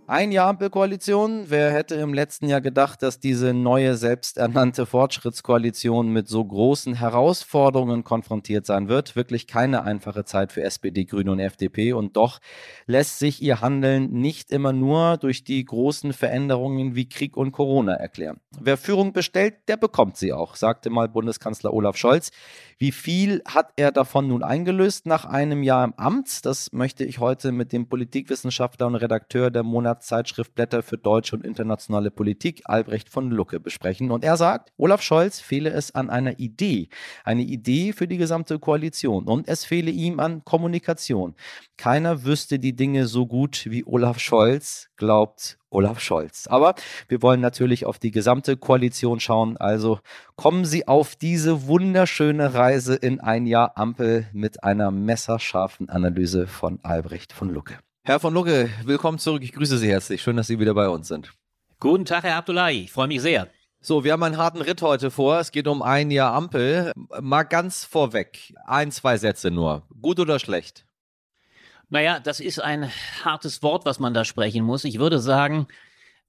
Ein 0.10 0.32
Jahr 0.32 0.48
Ampelkoalition. 0.48 1.48
Wer 1.48 1.74
hätte 1.74 1.96
im 1.96 2.14
letzten 2.14 2.48
Jahr 2.48 2.62
gedacht, 2.62 3.04
dass 3.04 3.20
diese 3.20 3.54
neue 3.54 3.98
selbsternannte 3.98 4.86
Fortschrittskoalition 4.86 6.08
mit 6.14 6.30
so 6.30 6.46
großen 6.46 6.94
Herausforderungen 6.94 8.06
konfrontiert 8.06 8.66
sein 8.66 8.88
wird? 8.88 9.18
Wirklich 9.18 9.48
keine 9.48 9.84
einfache 9.84 10.24
Zeit 10.24 10.54
für 10.54 10.64
SPD, 10.64 11.04
Grüne 11.04 11.34
und 11.34 11.42
FDP. 11.42 11.92
Und 11.92 12.16
doch 12.16 12.40
lässt 12.86 13.20
sich 13.20 13.42
ihr 13.42 13.60
Handeln 13.60 14.10
nicht 14.14 14.50
immer 14.50 14.72
nur 14.72 15.18
durch 15.18 15.44
die 15.44 15.66
großen 15.66 16.14
Veränderungen 16.14 16.96
wie 16.96 17.10
Krieg 17.10 17.36
und 17.36 17.52
Corona 17.52 17.92
erklären. 17.96 18.40
Wer 18.58 18.78
Führung 18.78 19.12
bestellt, 19.12 19.56
der 19.68 19.76
bekommt 19.76 20.16
sie 20.16 20.32
auch, 20.32 20.56
sagte 20.56 20.90
mal 20.90 21.10
Bundeskanzler 21.10 21.74
Olaf 21.74 21.98
Scholz. 21.98 22.32
Wie 22.78 22.94
viel 22.94 23.42
hat 23.46 23.74
er 23.76 23.92
davon 23.92 24.28
nun 24.30 24.42
eingelöst 24.42 25.06
nach 25.06 25.26
einem 25.26 25.64
Jahr 25.64 25.84
im 25.84 25.96
Amt? 25.98 26.46
Das 26.46 26.72
möchte 26.72 27.04
ich 27.04 27.20
heute 27.20 27.52
mit 27.52 27.74
dem 27.74 27.90
Politikwissenschaftler 27.90 28.88
und 28.88 28.96
Redakteur 28.96 29.52
der 29.52 29.64
Monatszeitschrift 29.98 30.54
Blätter 30.54 30.84
für 30.84 30.98
deutsche 30.98 31.36
und 31.36 31.44
internationale 31.44 32.12
Politik, 32.12 32.62
Albrecht 32.66 33.10
von 33.10 33.32
Lucke, 33.32 33.60
besprechen. 33.60 34.12
Und 34.12 34.24
er 34.24 34.38
sagt, 34.38 34.72
Olaf 34.78 35.02
Scholz 35.02 35.40
fehle 35.40 35.72
es 35.72 35.96
an 35.96 36.10
einer 36.10 36.40
Idee, 36.40 36.90
eine 37.24 37.42
Idee 37.42 37.94
für 37.94 38.08
die 38.08 38.18
gesamte 38.18 38.60
Koalition. 38.60 39.26
Und 39.26 39.48
es 39.48 39.66
fehle 39.66 39.90
ihm 39.90 40.20
an 40.20 40.44
Kommunikation. 40.46 41.36
Keiner 41.78 42.26
wüsste 42.26 42.60
die 42.60 42.76
Dinge 42.76 43.08
so 43.08 43.26
gut 43.26 43.66
wie 43.70 43.84
Olaf 43.86 44.20
Scholz, 44.20 44.90
glaubt 44.98 45.58
Olaf 45.70 46.00
Scholz. 46.00 46.46
Aber 46.48 46.76
wir 47.08 47.22
wollen 47.24 47.42
natürlich 47.42 47.86
auf 47.86 47.98
die 47.98 48.12
gesamte 48.12 48.56
Koalition 48.56 49.20
schauen. 49.20 49.58
Also 49.58 50.00
kommen 50.36 50.66
Sie 50.66 50.88
auf 50.88 51.16
diese 51.16 51.68
wunderschöne 51.68 52.54
Reise 52.54 52.96
in 52.96 53.20
ein 53.20 53.48
Jahr 53.48 53.78
Ampel 53.78 54.28
mit 54.32 54.64
einer 54.64 54.92
messerscharfen 54.92 55.90
Analyse 55.90 56.46
von 56.46 56.80
Albrecht 56.84 57.34
von 57.34 57.50
Lucke. 57.50 57.80
Herr 58.08 58.22
von 58.22 58.34
Lucke, 58.34 58.70
willkommen 58.86 59.20
zurück. 59.20 59.44
Ich 59.44 59.52
grüße 59.52 59.78
Sie 59.78 59.90
herzlich. 59.90 60.22
Schön, 60.22 60.38
dass 60.38 60.48
Sie 60.48 60.62
wieder 60.62 60.74
bei 60.74 60.88
uns 60.88 61.10
sind. 61.10 61.34
Guten 61.82 62.06
Tag, 62.06 62.24
Herr 62.24 62.38
Abdullahi. 62.38 62.84
Ich 62.84 62.92
freue 62.94 63.10
mich 63.10 63.22
sehr. 63.22 63.50
So, 63.82 64.06
wir 64.06 64.14
haben 64.14 64.24
einen 64.24 64.38
harten 64.38 64.62
Ritt 64.62 64.82
heute 64.82 65.12
vor. 65.12 65.42
Es 65.42 65.52
geht 65.52 65.68
um 65.68 65.82
ein 65.82 66.10
Jahr 66.10 66.34
Ampel. 66.34 66.94
Mal 67.20 67.44
ganz 67.44 67.84
vorweg. 67.84 68.54
Ein, 68.66 68.94
zwei 68.94 69.18
Sätze 69.18 69.52
nur. 69.52 69.84
Gut 70.02 70.22
oder 70.22 70.40
schlecht? 70.40 70.86
Naja, 71.90 72.22
das 72.22 72.40
ist 72.40 72.64
ein 72.64 72.90
hartes 73.26 73.62
Wort, 73.62 73.86
was 73.86 74.00
man 74.00 74.14
da 74.14 74.24
sprechen 74.24 74.64
muss. 74.64 74.86
Ich 74.86 75.00
würde 75.00 75.20
sagen, 75.20 75.68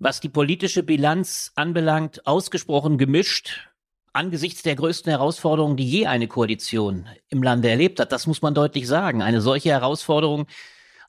was 0.00 0.18
die 0.18 0.28
politische 0.28 0.82
Bilanz 0.82 1.52
anbelangt, 1.54 2.26
ausgesprochen 2.26 2.99
gemischt. 2.99 3.70
Angesichts 4.12 4.62
der 4.62 4.75
größten 4.75 5.11
Herausforderungen, 5.11 5.76
die 5.76 5.88
je 5.88 6.06
eine 6.06 6.26
Koalition 6.26 7.06
im 7.28 7.40
Lande 7.40 7.70
erlebt 7.70 8.00
hat, 8.00 8.11
das 8.11 8.26
muss 8.26 8.42
man 8.42 8.52
deutlich 8.52 8.88
sagen. 8.88 9.23
Eine 9.23 9.40
solche 9.40 9.70
Herausforderung 9.70 10.49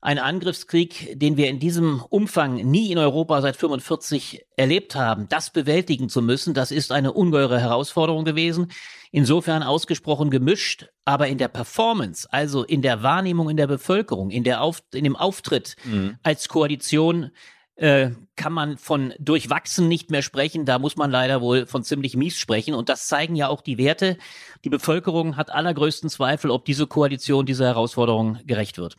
ein 0.02 0.18
Angriffskrieg, 0.18 1.20
den 1.20 1.36
wir 1.36 1.50
in 1.50 1.60
diesem 1.60 2.02
Umfang 2.10 2.56
nie 2.56 2.92
in 2.92 2.98
Europa 2.98 3.42
seit 3.42 3.58
45 3.58 4.46
erlebt 4.56 4.96
haben, 4.96 5.28
das 5.28 5.52
bewältigen 5.52 6.08
zu 6.08 6.22
müssen, 6.22 6.54
das 6.54 6.72
ist 6.72 6.92
eine 6.92 7.12
ungeheure 7.12 7.60
Herausforderung 7.60 8.24
gewesen. 8.24 8.72
Insofern 9.12 9.64
ausgesprochen 9.64 10.30
gemischt, 10.30 10.88
aber 11.04 11.28
in 11.28 11.38
der 11.38 11.48
Performance, 11.48 12.28
also 12.32 12.64
in 12.64 12.82
der 12.82 13.04
Wahrnehmung 13.04 13.50
in 13.50 13.58
der 13.58 13.68
Bevölkerung, 13.68 14.30
in, 14.30 14.44
der 14.44 14.62
Auf, 14.62 14.84
in 14.94 15.04
dem 15.04 15.16
Auftritt 15.16 15.76
mhm. 15.84 16.18
als 16.24 16.48
Koalition, 16.48 17.32
äh, 17.76 18.12
kann 18.36 18.54
man 18.54 18.78
von 18.78 19.14
durchwachsen 19.20 19.88
nicht 19.88 20.12
mehr 20.12 20.22
sprechen. 20.22 20.66
Da 20.66 20.80
muss 20.80 20.96
man 20.96 21.12
leider 21.12 21.42
wohl 21.42 21.66
von 21.66 21.84
ziemlich 21.84 22.16
mies 22.16 22.38
sprechen. 22.38 22.74
Und 22.74 22.88
das 22.88 23.08
zeigen 23.08 23.36
ja 23.36 23.48
auch 23.48 23.62
die 23.62 23.78
Werte. 23.78 24.18
Die 24.64 24.70
Bevölkerung 24.70 25.38
hat 25.38 25.50
allergrößten 25.50 26.10
Zweifel, 26.10 26.52
ob 26.52 26.66
diese 26.66 26.88
Koalition 26.88 27.46
dieser 27.46 27.66
Herausforderung 27.66 28.40
gerecht 28.46 28.78
wird. 28.78 28.98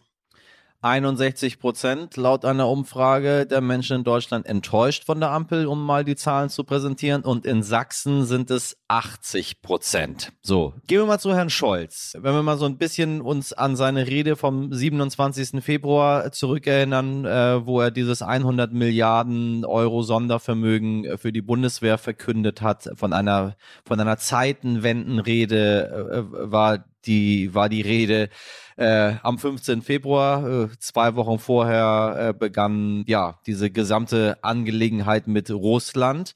61 0.83 1.59
Prozent 1.59 2.17
laut 2.17 2.47
einer 2.47 2.69
Umfrage 2.69 3.45
der 3.45 3.61
Menschen 3.61 3.97
in 3.97 4.05
Deutschland 4.05 4.47
enttäuscht 4.47 5.05
von 5.05 5.21
der 5.21 5.31
Ampel, 5.31 5.67
um 5.67 5.85
mal 5.85 6.05
die 6.05 6.17
Zahlen 6.17 6.49
zu 6.49 6.65
präsentieren. 6.65 7.23
Und 7.23 7.45
in 7.45 7.63
Sachsen 7.63 8.25
sind 8.25 8.51
es 8.51 8.79
80 8.89 9.61
Prozent. 9.61 10.33
So, 10.41 10.73
gehen 10.87 11.01
wir 11.01 11.07
mal 11.07 11.19
zu 11.19 11.35
Herrn 11.35 11.51
Scholz. 11.51 12.15
Wenn 12.19 12.35
wir 12.35 12.43
mal 12.43 12.57
so 12.57 12.65
ein 12.65 12.79
bisschen 12.79 13.21
uns 13.21 13.53
an 13.53 13.77
seine 13.77 14.07
Rede 14.07 14.37
vom 14.37 14.73
27. 14.73 15.63
Februar 15.63 16.33
zurückerinnern, 16.33 17.27
äh, 17.27 17.67
wo 17.67 17.81
er 17.81 17.91
dieses 17.91 18.23
100 18.23 18.73
Milliarden 18.73 19.67
Euro 19.67 20.03
Sondervermögen 20.03 21.19
für 21.19 21.33
die 21.33 21.43
Bundeswehr 21.43 21.99
verkündet 21.99 22.63
hat, 22.63 22.89
von 22.95 23.13
einer, 23.13 23.57
von 23.85 24.01
einer 24.01 24.17
Zeitenwendenrede 24.17 26.09
äh, 26.11 26.51
war 26.51 26.85
die, 27.07 27.55
war 27.55 27.69
die 27.69 27.81
Rede 27.81 28.29
äh, 28.77 29.15
am 29.23 29.39
15. 29.39 29.83
Februar, 29.83 30.65
äh, 30.65 30.69
zwei 30.79 31.15
Wochen 31.17 31.39
vorher, 31.39 32.29
äh, 32.29 32.33
begann 32.33 33.05
ja 33.07 33.39
diese 33.47 33.71
gesamte 33.71 34.39
Angelegenheit 34.43 35.27
mit 35.27 35.51
Russland. 35.51 36.35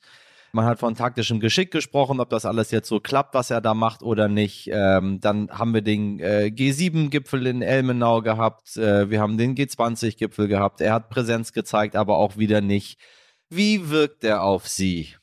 Man 0.52 0.66
hat 0.66 0.78
von 0.78 0.94
taktischem 0.94 1.40
Geschick 1.40 1.72
gesprochen, 1.72 2.20
ob 2.20 2.30
das 2.30 2.46
alles 2.46 2.70
jetzt 2.70 2.88
so 2.88 3.00
klappt, 3.00 3.34
was 3.34 3.50
er 3.50 3.60
da 3.60 3.74
macht 3.74 4.04
oder 4.04 4.28
nicht. 4.28 4.70
Ähm, 4.72 5.18
dann 5.20 5.50
haben 5.50 5.74
wir 5.74 5.82
den 5.82 6.20
äh, 6.20 6.52
G7-Gipfel 6.54 7.48
in 7.48 7.60
Elmenau 7.60 8.22
gehabt. 8.22 8.76
Äh, 8.76 9.10
wir 9.10 9.20
haben 9.20 9.36
den 9.36 9.56
G20-Gipfel 9.56 10.46
gehabt. 10.46 10.80
Er 10.80 10.92
hat 10.92 11.10
Präsenz 11.10 11.52
gezeigt, 11.52 11.96
aber 11.96 12.18
auch 12.18 12.36
wieder 12.36 12.60
nicht. 12.60 13.00
Wie 13.48 13.90
wirkt 13.90 14.22
er 14.22 14.44
auf 14.44 14.68
Sie? 14.68 15.16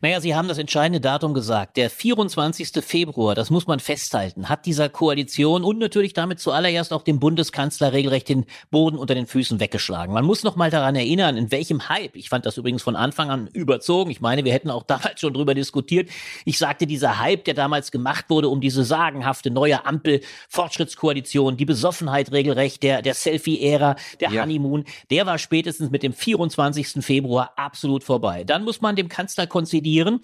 Naja, 0.00 0.20
Sie 0.20 0.34
haben 0.34 0.48
das 0.48 0.56
entscheidende 0.56 1.00
Datum 1.00 1.34
gesagt. 1.34 1.76
Der 1.76 1.90
24. 1.90 2.82
Februar, 2.82 3.34
das 3.34 3.50
muss 3.50 3.66
man 3.66 3.80
festhalten, 3.80 4.48
hat 4.48 4.64
dieser 4.64 4.88
Koalition 4.88 5.62
und 5.62 5.78
natürlich 5.78 6.14
damit 6.14 6.40
zuallererst 6.40 6.92
auch 6.92 7.02
dem 7.02 7.20
Bundeskanzler 7.20 7.92
regelrecht 7.92 8.28
den 8.28 8.46
Boden 8.70 8.96
unter 8.96 9.14
den 9.14 9.26
Füßen 9.26 9.60
weggeschlagen. 9.60 10.14
Man 10.14 10.24
muss 10.24 10.42
noch 10.42 10.56
mal 10.56 10.70
daran 10.70 10.96
erinnern, 10.96 11.36
in 11.36 11.50
welchem 11.50 11.88
Hype, 11.88 12.16
ich 12.16 12.30
fand 12.30 12.46
das 12.46 12.56
übrigens 12.56 12.82
von 12.82 12.96
Anfang 12.96 13.30
an 13.30 13.48
überzogen, 13.48 14.10
ich 14.10 14.22
meine, 14.22 14.44
wir 14.44 14.52
hätten 14.52 14.70
auch 14.70 14.82
damals 14.86 15.20
schon 15.20 15.34
drüber 15.34 15.54
diskutiert. 15.54 16.08
Ich 16.44 16.56
sagte, 16.56 16.86
dieser 16.86 17.18
Hype, 17.18 17.44
der 17.44 17.54
damals 17.54 17.90
gemacht 17.90 18.26
wurde 18.28 18.48
um 18.48 18.60
diese 18.60 18.84
sagenhafte 18.84 19.50
neue 19.50 19.84
Ampel-Fortschrittskoalition, 19.84 21.58
die 21.58 21.66
Besoffenheit 21.66 22.32
regelrecht, 22.32 22.82
der, 22.82 23.02
der 23.02 23.14
Selfie-Ära, 23.14 23.96
der 24.20 24.30
ja. 24.30 24.42
Honeymoon, 24.42 24.84
der 25.10 25.26
war 25.26 25.36
spätestens 25.36 25.90
mit 25.90 26.02
dem 26.02 26.14
24. 26.14 27.04
Februar 27.04 27.52
absolut 27.56 28.02
vorbei. 28.02 28.44
Dann 28.44 28.64
muss 28.64 28.80
man 28.80 28.96
dem 28.96 29.08
Kanzler 29.08 29.46
konzidieren, 29.50 30.20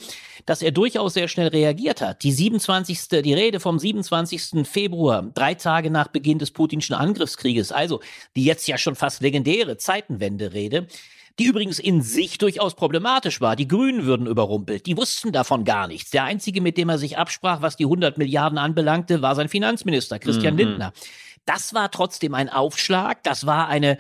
dass 0.47 0.63
er 0.63 0.71
durchaus 0.71 1.13
sehr 1.13 1.29
schnell 1.29 1.49
reagiert 1.49 2.01
hat. 2.01 2.23
Die 2.23 2.33
27. 2.33 3.09
die 3.23 3.35
Rede 3.35 3.61
vom 3.61 3.79
27. 3.79 4.67
Februar, 4.67 5.31
drei 5.35 5.55
Tage 5.55 5.91
nach 5.91 6.09
Beginn 6.09 6.39
des 6.39 6.51
putinschen 6.51 6.97
Angriffskrieges, 6.97 7.73
also 7.73 8.01
die 8.35 8.45
jetzt 8.45 8.67
ja 8.67 8.79
schon 8.79 8.95
fast 8.95 9.21
legendäre 9.21 9.77
Zeitenwende-Rede, 9.77 10.87
die 11.39 11.45
übrigens 11.45 11.79
in 11.79 12.01
sich 12.01 12.39
durchaus 12.39 12.75
problematisch 12.75 13.41
war. 13.41 13.57
Die 13.57 13.69
Grünen 13.69 14.07
würden 14.07 14.27
überrumpelt. 14.27 14.87
Die 14.87 14.97
wussten 14.97 15.33
davon 15.33 15.65
gar 15.65 15.87
nichts. 15.87 16.11
Der 16.11 16.25
einzige, 16.25 16.63
mit 16.63 16.79
dem 16.79 16.89
er 16.89 16.99
sich 16.99 17.19
absprach, 17.19 17.61
was 17.61 17.77
die 17.77 17.85
100 17.85 18.17
Milliarden 18.17 18.59
anbelangte, 18.59 19.21
war 19.21 19.35
sein 19.35 19.49
Finanzminister 19.49 20.19
Christian 20.19 20.55
mhm. 20.55 20.61
Lindner. 20.61 20.93
Das 21.45 21.75
war 21.75 21.91
trotzdem 21.91 22.35
ein 22.35 22.49
Aufschlag. 22.49 23.23
Das 23.23 23.47
war 23.47 23.69
eine 23.69 23.99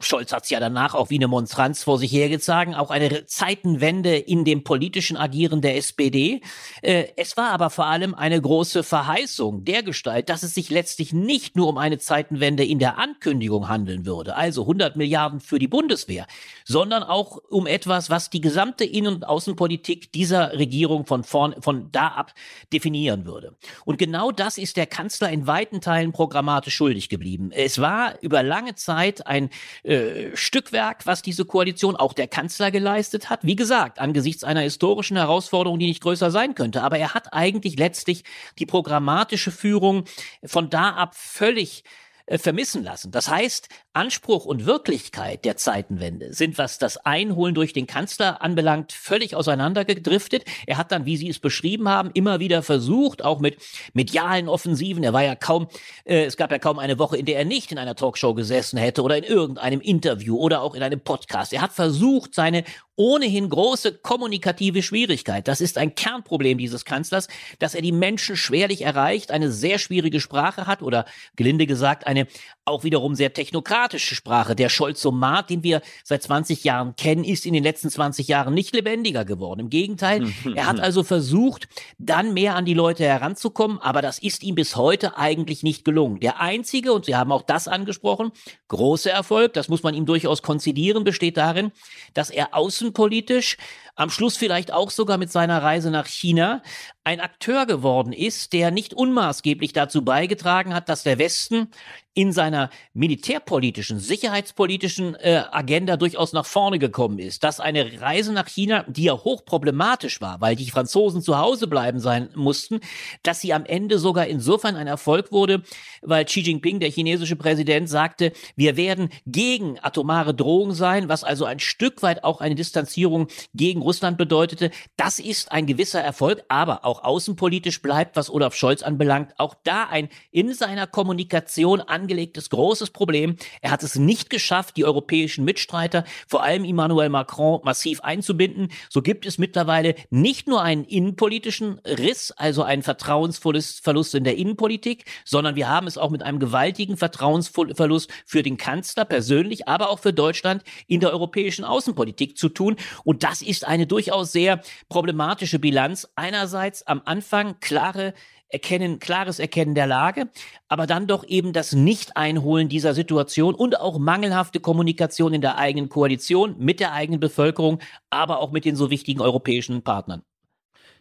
Scholz 0.00 0.32
hat 0.32 0.44
es 0.44 0.50
ja 0.50 0.60
danach 0.60 0.94
auch 0.94 1.10
wie 1.10 1.16
eine 1.16 1.28
Monstranz 1.28 1.82
vor 1.82 1.98
sich 1.98 2.12
hergezogen, 2.12 2.74
auch 2.74 2.90
eine 2.90 3.26
Zeitenwende 3.26 4.16
in 4.16 4.44
dem 4.44 4.64
politischen 4.64 5.16
Agieren 5.16 5.60
der 5.60 5.76
SPD. 5.76 6.40
Äh, 6.82 7.06
es 7.16 7.36
war 7.36 7.50
aber 7.50 7.70
vor 7.70 7.86
allem 7.86 8.14
eine 8.14 8.40
große 8.40 8.82
Verheißung 8.82 9.64
der 9.64 9.82
Gestalt, 9.82 10.28
dass 10.28 10.42
es 10.42 10.54
sich 10.54 10.70
letztlich 10.70 11.12
nicht 11.12 11.56
nur 11.56 11.68
um 11.68 11.78
eine 11.78 11.98
Zeitenwende 11.98 12.64
in 12.64 12.78
der 12.78 12.98
Ankündigung 12.98 13.68
handeln 13.68 14.06
würde, 14.06 14.36
also 14.36 14.62
100 14.62 14.96
Milliarden 14.96 15.40
für 15.40 15.58
die 15.58 15.68
Bundeswehr, 15.68 16.26
sondern 16.64 17.02
auch 17.02 17.38
um 17.48 17.66
etwas, 17.66 18.10
was 18.10 18.30
die 18.30 18.40
gesamte 18.40 18.84
Innen- 18.84 19.14
und 19.14 19.28
Außenpolitik 19.28 20.12
dieser 20.12 20.58
Regierung 20.58 21.06
von 21.06 21.24
vorn, 21.24 21.54
von 21.60 21.90
da 21.92 22.08
ab 22.08 22.34
definieren 22.72 23.24
würde. 23.24 23.56
Und 23.84 23.98
genau 23.98 24.30
das 24.30 24.58
ist 24.58 24.76
der 24.76 24.86
Kanzler 24.86 25.30
in 25.30 25.46
weiten 25.46 25.80
Teilen 25.80 26.12
programmatisch 26.12 26.74
schuldig 26.74 27.08
geblieben. 27.08 27.50
Es 27.52 27.80
war 27.80 28.20
über 28.20 28.42
lange 28.42 28.74
Zeit 28.74 29.21
ein 29.26 29.50
äh, 29.82 30.34
Stückwerk, 30.34 31.06
was 31.06 31.22
diese 31.22 31.44
Koalition, 31.44 31.96
auch 31.96 32.12
der 32.12 32.28
Kanzler 32.28 32.70
geleistet 32.70 33.30
hat. 33.30 33.40
Wie 33.42 33.56
gesagt, 33.56 33.98
angesichts 33.98 34.44
einer 34.44 34.60
historischen 34.60 35.16
Herausforderung, 35.16 35.78
die 35.78 35.86
nicht 35.86 36.02
größer 36.02 36.30
sein 36.30 36.54
könnte. 36.54 36.82
Aber 36.82 36.98
er 36.98 37.14
hat 37.14 37.32
eigentlich 37.32 37.78
letztlich 37.78 38.24
die 38.58 38.66
programmatische 38.66 39.50
Führung 39.50 40.04
von 40.44 40.70
da 40.70 40.90
ab 40.90 41.14
völlig 41.14 41.84
äh, 42.26 42.38
vermissen 42.38 42.82
lassen. 42.82 43.10
Das 43.10 43.28
heißt, 43.28 43.68
Anspruch 43.92 44.44
und 44.44 44.66
Wirklichkeit 44.66 45.44
der 45.44 45.56
Zeitenwende 45.56 46.32
sind, 46.32 46.58
was 46.58 46.78
das 46.78 46.96
Einholen 46.98 47.54
durch 47.54 47.72
den 47.72 47.86
Kanzler 47.86 48.42
anbelangt, 48.42 48.92
völlig 48.92 49.36
auseinandergedriftet. 49.36 50.44
Er 50.66 50.78
hat 50.78 50.92
dann, 50.92 51.04
wie 51.04 51.16
Sie 51.16 51.28
es 51.28 51.38
beschrieben 51.38 51.88
haben, 51.88 52.10
immer 52.14 52.40
wieder 52.40 52.62
versucht, 52.62 53.24
auch 53.24 53.40
mit 53.40 53.58
medialen 53.92 54.48
Offensiven. 54.48 55.04
Er 55.04 55.12
war 55.12 55.24
ja 55.24 55.34
kaum, 55.34 55.68
äh, 56.04 56.24
es 56.24 56.36
gab 56.36 56.50
ja 56.50 56.58
kaum 56.58 56.78
eine 56.78 56.98
Woche, 56.98 57.16
in 57.16 57.26
der 57.26 57.38
er 57.38 57.44
nicht 57.44 57.72
in 57.72 57.78
einer 57.78 57.94
Talkshow 57.94 58.34
gesessen 58.34 58.78
hätte 58.78 59.02
oder 59.02 59.16
in 59.16 59.24
irgendeinem 59.24 59.80
Interview 59.80 60.36
oder 60.38 60.62
auch 60.62 60.74
in 60.74 60.82
einem 60.82 61.00
Podcast. 61.00 61.52
Er 61.52 61.60
hat 61.60 61.72
versucht, 61.72 62.34
seine 62.34 62.64
ohnehin 62.96 63.48
große 63.48 63.98
kommunikative 63.98 64.82
Schwierigkeit. 64.82 65.48
Das 65.48 65.60
ist 65.60 65.78
ein 65.78 65.94
Kernproblem 65.94 66.58
dieses 66.58 66.84
Kanzlers, 66.84 67.28
dass 67.58 67.74
er 67.74 67.82
die 67.82 67.92
Menschen 67.92 68.36
schwerlich 68.36 68.82
erreicht, 68.82 69.30
eine 69.30 69.50
sehr 69.50 69.78
schwierige 69.78 70.20
Sprache 70.20 70.66
hat 70.66 70.82
oder 70.82 71.06
gelinde 71.36 71.66
gesagt 71.66 72.06
eine 72.06 72.26
auch 72.64 72.84
wiederum 72.84 73.14
sehr 73.14 73.32
technokratische 73.32 74.14
Sprache. 74.14 74.54
Der 74.54 74.68
Scholzomat, 74.68 75.50
den 75.50 75.64
wir 75.64 75.82
seit 76.04 76.22
20 76.22 76.62
Jahren 76.62 76.94
kennen, 76.94 77.24
ist 77.24 77.44
in 77.44 77.54
den 77.54 77.64
letzten 77.64 77.90
20 77.90 78.28
Jahren 78.28 78.54
nicht 78.54 78.74
lebendiger 78.74 79.24
geworden. 79.24 79.60
Im 79.60 79.70
Gegenteil, 79.70 80.28
er 80.54 80.66
hat 80.66 80.78
also 80.78 81.02
versucht, 81.02 81.68
dann 81.98 82.34
mehr 82.34 82.54
an 82.54 82.64
die 82.64 82.74
Leute 82.74 83.04
heranzukommen, 83.04 83.78
aber 83.78 84.00
das 84.00 84.18
ist 84.20 84.44
ihm 84.44 84.54
bis 84.54 84.76
heute 84.76 85.16
eigentlich 85.16 85.62
nicht 85.62 85.84
gelungen. 85.84 86.20
Der 86.20 86.40
einzige, 86.40 86.92
und 86.92 87.04
Sie 87.04 87.16
haben 87.16 87.32
auch 87.32 87.42
das 87.42 87.66
angesprochen, 87.66 88.30
große 88.68 89.10
Erfolg, 89.10 89.54
das 89.54 89.68
muss 89.68 89.82
man 89.82 89.94
ihm 89.94 90.06
durchaus 90.06 90.42
konzidieren, 90.42 91.02
besteht 91.02 91.36
darin, 91.36 91.72
dass 92.14 92.30
er 92.30 92.54
außenpolitisch 92.54 93.56
am 93.94 94.10
Schluss 94.10 94.36
vielleicht 94.36 94.72
auch 94.72 94.90
sogar 94.90 95.18
mit 95.18 95.30
seiner 95.30 95.62
Reise 95.62 95.90
nach 95.90 96.06
China 96.06 96.62
ein 97.04 97.20
Akteur 97.20 97.66
geworden 97.66 98.12
ist, 98.12 98.52
der 98.52 98.70
nicht 98.70 98.94
unmaßgeblich 98.94 99.72
dazu 99.72 100.04
beigetragen 100.04 100.72
hat, 100.72 100.88
dass 100.88 101.02
der 101.02 101.18
Westen 101.18 101.68
in 102.14 102.30
seiner 102.30 102.68
militärpolitischen, 102.92 103.98
sicherheitspolitischen 103.98 105.14
äh, 105.14 105.44
Agenda 105.50 105.96
durchaus 105.96 106.34
nach 106.34 106.44
vorne 106.44 106.78
gekommen 106.78 107.18
ist. 107.18 107.42
Dass 107.42 107.58
eine 107.58 108.00
Reise 108.02 108.32
nach 108.34 108.48
China, 108.48 108.84
die 108.86 109.04
ja 109.04 109.14
hochproblematisch 109.14 110.20
war, 110.20 110.40
weil 110.40 110.54
die 110.54 110.70
Franzosen 110.70 111.22
zu 111.22 111.38
Hause 111.38 111.66
bleiben 111.66 112.00
sein 112.00 112.28
mussten, 112.34 112.80
dass 113.22 113.40
sie 113.40 113.54
am 113.54 113.64
Ende 113.64 113.98
sogar 113.98 114.26
insofern 114.26 114.76
ein 114.76 114.86
Erfolg 114.86 115.32
wurde, 115.32 115.62
weil 116.02 116.26
Xi 116.26 116.40
Jinping, 116.40 116.80
der 116.80 116.90
chinesische 116.90 117.36
Präsident, 117.36 117.88
sagte, 117.88 118.32
wir 118.56 118.76
werden 118.76 119.08
gegen 119.26 119.78
atomare 119.80 120.34
Drohung 120.34 120.72
sein, 120.72 121.08
was 121.08 121.24
also 121.24 121.46
ein 121.46 121.60
Stück 121.60 122.02
weit 122.02 122.24
auch 122.24 122.42
eine 122.42 122.54
Distanzierung 122.54 123.28
gegen 123.54 123.81
Russland 123.82 124.18
bedeutete. 124.18 124.70
Das 124.96 125.18
ist 125.18 125.50
ein 125.52 125.66
gewisser 125.66 126.00
Erfolg, 126.00 126.44
aber 126.48 126.84
auch 126.84 127.04
außenpolitisch 127.04 127.80
bleibt, 127.80 128.16
was 128.16 128.28
Olaf 128.28 128.54
Scholz 128.54 128.82
anbelangt, 128.82 129.32
auch 129.38 129.54
da 129.64 129.84
ein 129.84 130.08
in 130.30 130.52
seiner 130.52 130.86
Kommunikation 130.86 131.80
an 131.80 132.02
angelegtes 132.02 132.50
großes 132.50 132.90
Problem. 132.90 133.36
Er 133.60 133.70
hat 133.70 133.82
es 133.82 133.96
nicht 133.96 134.28
geschafft, 134.28 134.76
die 134.76 134.84
europäischen 134.84 135.44
Mitstreiter, 135.44 136.04
vor 136.26 136.42
allem 136.42 136.64
Emmanuel 136.64 137.08
Macron, 137.08 137.60
massiv 137.64 138.00
einzubinden. 138.00 138.68
So 138.90 139.02
gibt 139.02 139.24
es 139.24 139.38
mittlerweile 139.38 139.94
nicht 140.10 140.48
nur 140.48 140.62
einen 140.62 140.84
innenpolitischen 140.84 141.78
Riss, 141.86 142.32
also 142.32 142.64
einen 142.64 142.82
Vertrauensverlust 142.82 144.14
in 144.14 144.24
der 144.24 144.36
Innenpolitik, 144.36 145.04
sondern 145.24 145.54
wir 145.54 145.68
haben 145.68 145.86
es 145.86 145.96
auch 145.96 146.10
mit 146.10 146.22
einem 146.22 146.40
gewaltigen 146.40 146.96
Vertrauensverlust 146.96 148.10
für 148.26 148.42
den 148.42 148.56
Kanzler 148.56 149.04
persönlich, 149.04 149.68
aber 149.68 149.90
auch 149.90 150.00
für 150.00 150.12
Deutschland 150.12 150.64
in 150.88 151.00
der 151.00 151.12
europäischen 151.12 151.64
Außenpolitik 151.64 152.36
zu 152.36 152.48
tun. 152.48 152.76
Und 153.04 153.22
das 153.22 153.42
ist 153.42 153.66
eine 153.72 153.86
durchaus 153.86 154.32
sehr 154.32 154.60
problematische 154.90 155.58
Bilanz. 155.58 156.06
Einerseits 156.14 156.86
am 156.86 157.00
Anfang 157.06 157.58
klare 157.60 158.12
Erkennen, 158.50 158.98
klares 158.98 159.38
Erkennen 159.38 159.74
der 159.74 159.86
Lage, 159.86 160.28
aber 160.68 160.86
dann 160.86 161.06
doch 161.06 161.24
eben 161.26 161.54
das 161.54 161.72
Nicht-Einholen 161.72 162.68
dieser 162.68 162.92
Situation 162.92 163.54
und 163.54 163.80
auch 163.80 163.98
mangelhafte 163.98 164.60
Kommunikation 164.60 165.32
in 165.32 165.40
der 165.40 165.56
eigenen 165.56 165.88
Koalition 165.88 166.56
mit 166.58 166.80
der 166.80 166.92
eigenen 166.92 167.18
Bevölkerung, 167.18 167.78
aber 168.10 168.40
auch 168.40 168.52
mit 168.52 168.66
den 168.66 168.76
so 168.76 168.90
wichtigen 168.90 169.22
europäischen 169.22 169.80
Partnern. 169.80 170.22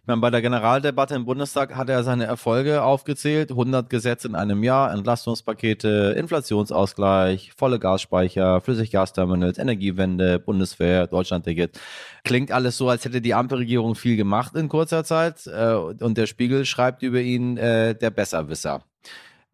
Ich 0.04 0.08
meine, 0.08 0.20
bei 0.20 0.32
der 0.32 0.42
Generaldebatte 0.42 1.14
im 1.14 1.26
Bundestag 1.26 1.76
hat 1.76 1.88
er 1.88 2.04
seine 2.04 2.26
Erfolge 2.26 2.82
aufgezählt. 2.82 3.52
100 3.52 3.88
Gesetze 3.88 4.28
in 4.28 4.34
einem 4.34 4.64
Jahr, 4.64 4.92
Entlastungspakete, 4.92 6.16
Inflationsausgleich, 6.18 7.52
volle 7.56 7.78
Gasspeicher, 7.78 8.62
Flüssiggasterminals, 8.62 9.60
Energiewende, 9.60 10.40
Bundeswehr, 10.40 11.06
Deutschlandticket. 11.06 11.80
Klingt 12.24 12.52
alles 12.52 12.78
so, 12.78 12.90
als 12.90 13.06
hätte 13.06 13.22
die 13.22 13.36
Ampelregierung 13.36 13.94
viel 13.94 14.18
gemacht 14.18 14.56
in 14.56 14.70
kurzer 14.70 15.04
Zeit. 15.04 15.46
Äh, 15.46 15.76
und 15.76 16.18
der 16.18 16.26
Spiegel 16.26 16.66
schreibt 16.66 17.04
über 17.04 17.20
ihn 17.20 17.58
äh, 17.58 17.94
der 17.94 18.10
Besserwisser. 18.10 18.84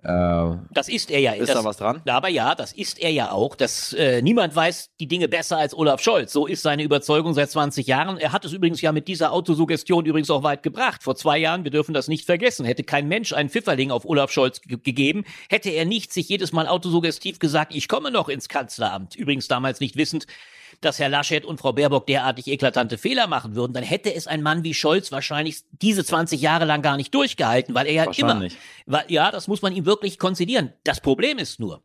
Äh, 0.03 0.57
das 0.71 0.89
ist 0.89 1.09
er 1.09 1.19
ja. 1.19 1.33
Ist 1.33 1.49
das, 1.49 1.57
da 1.57 1.63
was 1.63 1.77
dran? 1.77 2.01
Aber 2.07 2.29
ja, 2.29 2.53
das 2.55 2.71
ist 2.71 2.99
er 2.99 3.11
ja 3.11 3.31
auch. 3.31 3.55
Das, 3.55 3.93
äh, 3.93 4.21
niemand 4.21 4.55
weiß 4.55 4.91
die 4.99 5.07
Dinge 5.07 5.27
besser 5.27 5.57
als 5.57 5.73
Olaf 5.75 6.01
Scholz. 6.01 6.31
So 6.31 6.45
ist 6.45 6.61
seine 6.61 6.83
Überzeugung 6.83 7.33
seit 7.33 7.49
20 7.49 7.87
Jahren. 7.87 8.17
Er 8.17 8.31
hat 8.31 8.45
es 8.45 8.53
übrigens 8.53 8.81
ja 8.81 8.91
mit 8.91 9.07
dieser 9.07 9.31
Autosuggestion 9.31 10.05
übrigens 10.05 10.29
auch 10.29 10.43
weit 10.43 10.61
gebracht. 10.61 11.03
Vor 11.03 11.15
zwei 11.15 11.39
Jahren, 11.39 11.63
wir 11.63 11.71
dürfen 11.71 11.93
das 11.93 12.07
nicht 12.07 12.25
vergessen, 12.25 12.65
hätte 12.65 12.83
kein 12.83 13.07
Mensch 13.07 13.33
einen 13.33 13.49
Pfifferling 13.49 13.91
auf 13.91 14.05
Olaf 14.05 14.31
Scholz 14.31 14.61
gegeben, 14.61 15.23
hätte 15.49 15.69
er 15.69 15.85
nicht 15.85 16.13
sich 16.13 16.29
jedes 16.29 16.51
Mal 16.51 16.67
autosuggestiv 16.67 17.39
gesagt, 17.39 17.73
ich 17.73 17.87
komme 17.87 18.11
noch 18.11 18.29
ins 18.29 18.49
Kanzleramt. 18.49 19.15
Übrigens 19.15 19.47
damals 19.47 19.79
nicht 19.79 19.97
wissend, 19.97 20.27
dass 20.81 20.99
Herr 20.99 21.09
Laschet 21.09 21.45
und 21.45 21.59
Frau 21.59 21.73
Baerbock 21.73 22.07
derartig 22.07 22.47
eklatante 22.47 22.97
Fehler 22.97 23.27
machen 23.27 23.55
würden, 23.55 23.73
dann 23.73 23.83
hätte 23.83 24.13
es 24.13 24.27
ein 24.27 24.41
Mann 24.41 24.63
wie 24.63 24.73
Scholz 24.73 25.11
wahrscheinlich 25.11 25.63
diese 25.71 26.03
20 26.03 26.41
Jahre 26.41 26.65
lang 26.65 26.81
gar 26.81 26.97
nicht 26.97 27.13
durchgehalten, 27.13 27.73
weil 27.75 27.87
er 27.87 27.93
ja 27.93 28.11
immer, 28.15 28.47
weil, 28.85 29.05
ja, 29.07 29.31
das 29.31 29.47
muss 29.47 29.61
man 29.61 29.73
ihm 29.73 29.85
wirklich 29.85 30.19
konzidieren. 30.19 30.73
Das 30.83 31.01
Problem 31.01 31.37
ist 31.39 31.59
nur, 31.59 31.81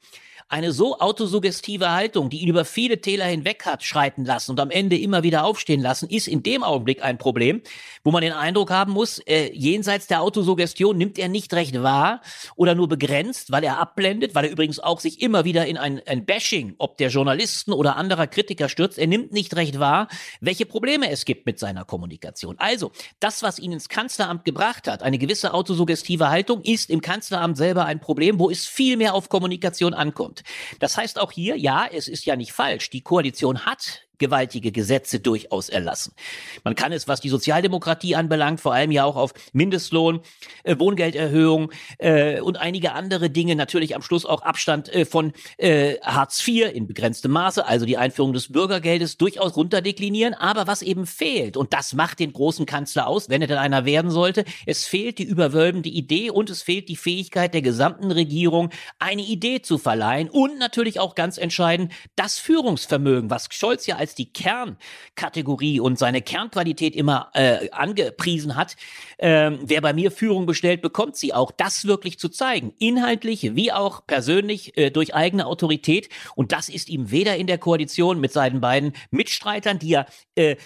eine 0.53 0.73
so 0.73 0.99
autosuggestive 0.99 1.93
Haltung, 1.93 2.29
die 2.29 2.41
ihn 2.41 2.49
über 2.49 2.67
viele 2.67 3.01
Täler 3.01 3.25
hinweg 3.25 3.65
hat 3.65 3.83
schreiten 3.83 4.27
lassen 4.27 4.51
und 4.51 4.61
am 4.61 4.71
Ende 4.71 4.99
immer 4.99 5.23
wieder 5.23 5.45
aufstehen 5.45 5.81
lassen, 5.81 6.11
ist 6.11 6.29
in 6.29 6.43
dem 6.43 6.63
Augenblick 6.63 7.03
ein 7.03 7.17
Problem, 7.17 7.63
wo 8.05 8.11
man 8.11 8.21
den 8.21 8.33
Eindruck 8.33 8.71
haben 8.71 8.93
muss, 8.93 9.19
äh, 9.21 9.51
jenseits 9.55 10.09
der 10.09 10.21
Autosuggestion 10.21 10.99
nimmt 10.99 11.19
er 11.19 11.29
nicht 11.29 11.55
recht 11.55 11.83
wahr 11.83 12.21
oder 12.55 12.75
nur 12.75 12.87
begrenzt, 12.87 13.51
weil 13.51 13.65
er 13.65 13.79
abblendet, 13.79 14.35
weil 14.35 14.45
er 14.45 14.51
übrigens 14.51 14.79
auch 14.79 15.01
sich 15.01 15.23
immer 15.23 15.47
wieder 15.47 15.65
in 15.67 15.79
ein, 15.79 16.03
ein 16.07 16.27
Bashing, 16.27 16.75
ob 16.77 16.99
der 16.99 17.09
Journalisten 17.09 17.73
oder 17.73 17.97
anderer 17.97 18.27
Kritiker 18.27 18.69
stürzt. 18.69 18.82
Er 18.97 19.07
nimmt 19.07 19.33
nicht 19.33 19.55
recht 19.57 19.79
wahr, 19.79 20.09
welche 20.41 20.67
Probleme 20.67 21.11
es 21.11 21.25
gibt 21.25 21.47
mit 21.47 21.59
seiner 21.59 21.85
Kommunikation. 21.85 22.57
Also, 22.59 22.93
das, 23.21 23.43
was 23.43 23.59
ihn 23.59 23.73
ins 23.73 23.89
Kanzleramt 23.89 24.45
gebracht 24.45 24.89
hat, 24.89 25.03
eine 25.03 25.19
gewisse 25.19 25.55
autosuggestive 25.55 26.29
Haltung, 26.29 26.63
ist 26.63 26.91
im 26.91 27.01
Kanzleramt 27.01 27.57
selber 27.57 27.85
ein 27.85 28.01
Problem, 28.01 28.39
wo 28.39 28.51
es 28.51 28.67
viel 28.67 28.97
mehr 28.97 29.15
auf 29.15 29.29
Kommunikation 29.29 29.95
ankommt. 29.95 30.43
Das 30.81 30.97
heißt 30.97 31.21
auch 31.21 31.33
hier, 31.33 31.57
ja, 31.57 31.87
es 31.91 32.09
ist 32.09 32.25
ja 32.27 32.37
nicht 32.37 32.53
falsch. 32.53 32.91
Die 32.91 33.03
Koalition 33.03 33.65
hat 33.67 34.03
gewaltige 34.23 34.71
Gesetze 34.71 35.19
durchaus 35.19 35.69
erlassen. 35.69 36.15
Man 36.63 36.77
kann 36.77 36.93
es, 36.93 37.09
was 37.09 37.21
die 37.21 37.29
Sozialdemokratie 37.29 38.15
anbelangt, 38.15 38.61
vor 38.61 38.73
allem 38.73 38.93
ja 38.93 39.05
auch 39.05 39.17
auf 39.17 39.35
Mindestlohn, 39.53 40.21
äh, 40.63 40.79
Wohngelderhöhung 40.79 41.73
äh, 41.99 42.41
und 42.41 42.57
einige 42.57 42.93
andere 42.93 43.31
Dinge, 43.31 43.57
natürlich 43.57 43.97
am 43.97 44.03
Schluss 44.03 44.25
auch 44.25 44.43
Abstand 44.43 44.89
äh, 44.95 45.05
von 45.05 45.33
äh, 45.59 45.97
Hartz 46.03 46.47
IV 46.47 46.73
in 46.73 46.87
begrenztem 46.87 47.33
Maße, 47.33 47.67
also 47.67 47.85
die 47.85 47.99
Einführung 47.99 48.33
des 48.33 48.53
Bürgergeldes, 48.53 49.17
durchaus 49.19 49.57
runterdeklinieren. 49.57 50.35
Aber 50.35 50.69
was 50.69 50.83
eben 50.83 51.05
fehlt, 51.07 51.57
und 51.57 51.73
das 51.73 51.93
macht 51.93 52.21
den 52.21 52.33
großen 52.33 52.65
Kanzler 52.65 53.09
aus, 53.09 53.29
wenn 53.29 53.43
er 53.43 53.49
denn 53.49 53.59
einer 53.59 53.85
werden 53.85 54.13
sollte, 54.13 54.45
es 54.67 54.87
fehlt 54.87 55.19
die 55.19 55.25
überwölbende 55.25 55.89
Idee 55.89 56.31
und 56.31 56.49
es 56.49 56.63
fehlt 56.63 56.89
die 56.89 56.97
Fähigkeit 56.97 57.55
der 57.55 57.63
gesamten 57.63 58.13
Regierung, 58.13 58.71
eine 59.01 59.23
Idee 59.23 59.63
zu 59.63 59.79
verleihen 59.79 60.31
und 60.31 60.59
natürlich 60.59 61.01
auch 61.01 61.17
ganz 61.17 61.39
entscheidend 61.39 61.93
das 62.15 62.39
Führungsvermögen, 62.39 63.31
was 63.31 63.49
Scholz 63.51 63.87
ja 63.87 63.97
als 63.97 64.12
als 64.13 64.15
die 64.15 64.33
Kernkategorie 64.33 65.81
und 65.81 65.99
seine 65.99 66.21
Kernqualität 66.21 66.95
immer 66.95 67.31
äh, 67.35 67.71
angepriesen 67.71 68.57
hat. 68.57 68.77
Ähm, 69.19 69.61
wer 69.63 69.81
bei 69.81 69.93
mir 69.93 70.11
Führung 70.11 70.47
bestellt, 70.47 70.83
bekommt 70.83 71.17
sie 71.17 71.33
auch. 71.33 71.51
Das 71.51 71.87
wirklich 71.87 72.19
zu 72.19 72.29
zeigen, 72.29 72.75
inhaltlich 72.79 73.55
wie 73.55 73.73
auch 73.73 74.07
persönlich 74.07 74.77
äh, 74.77 74.91
durch 74.91 75.15
eigene 75.15 75.47
Autorität. 75.47 76.09
Und 76.35 76.53
das 76.53 76.69
ist 76.69 76.89
ihm 76.89 77.11
weder 77.11 77.37
in 77.37 77.47
der 77.47 77.59
Koalition 77.59 78.21
mit 78.21 78.33
seinen 78.33 78.61
beiden 78.61 78.93
Mitstreitern, 79.11 79.79
die 79.79 79.89
ja 79.89 80.07
äh, 80.35 80.53
äh 80.53 80.57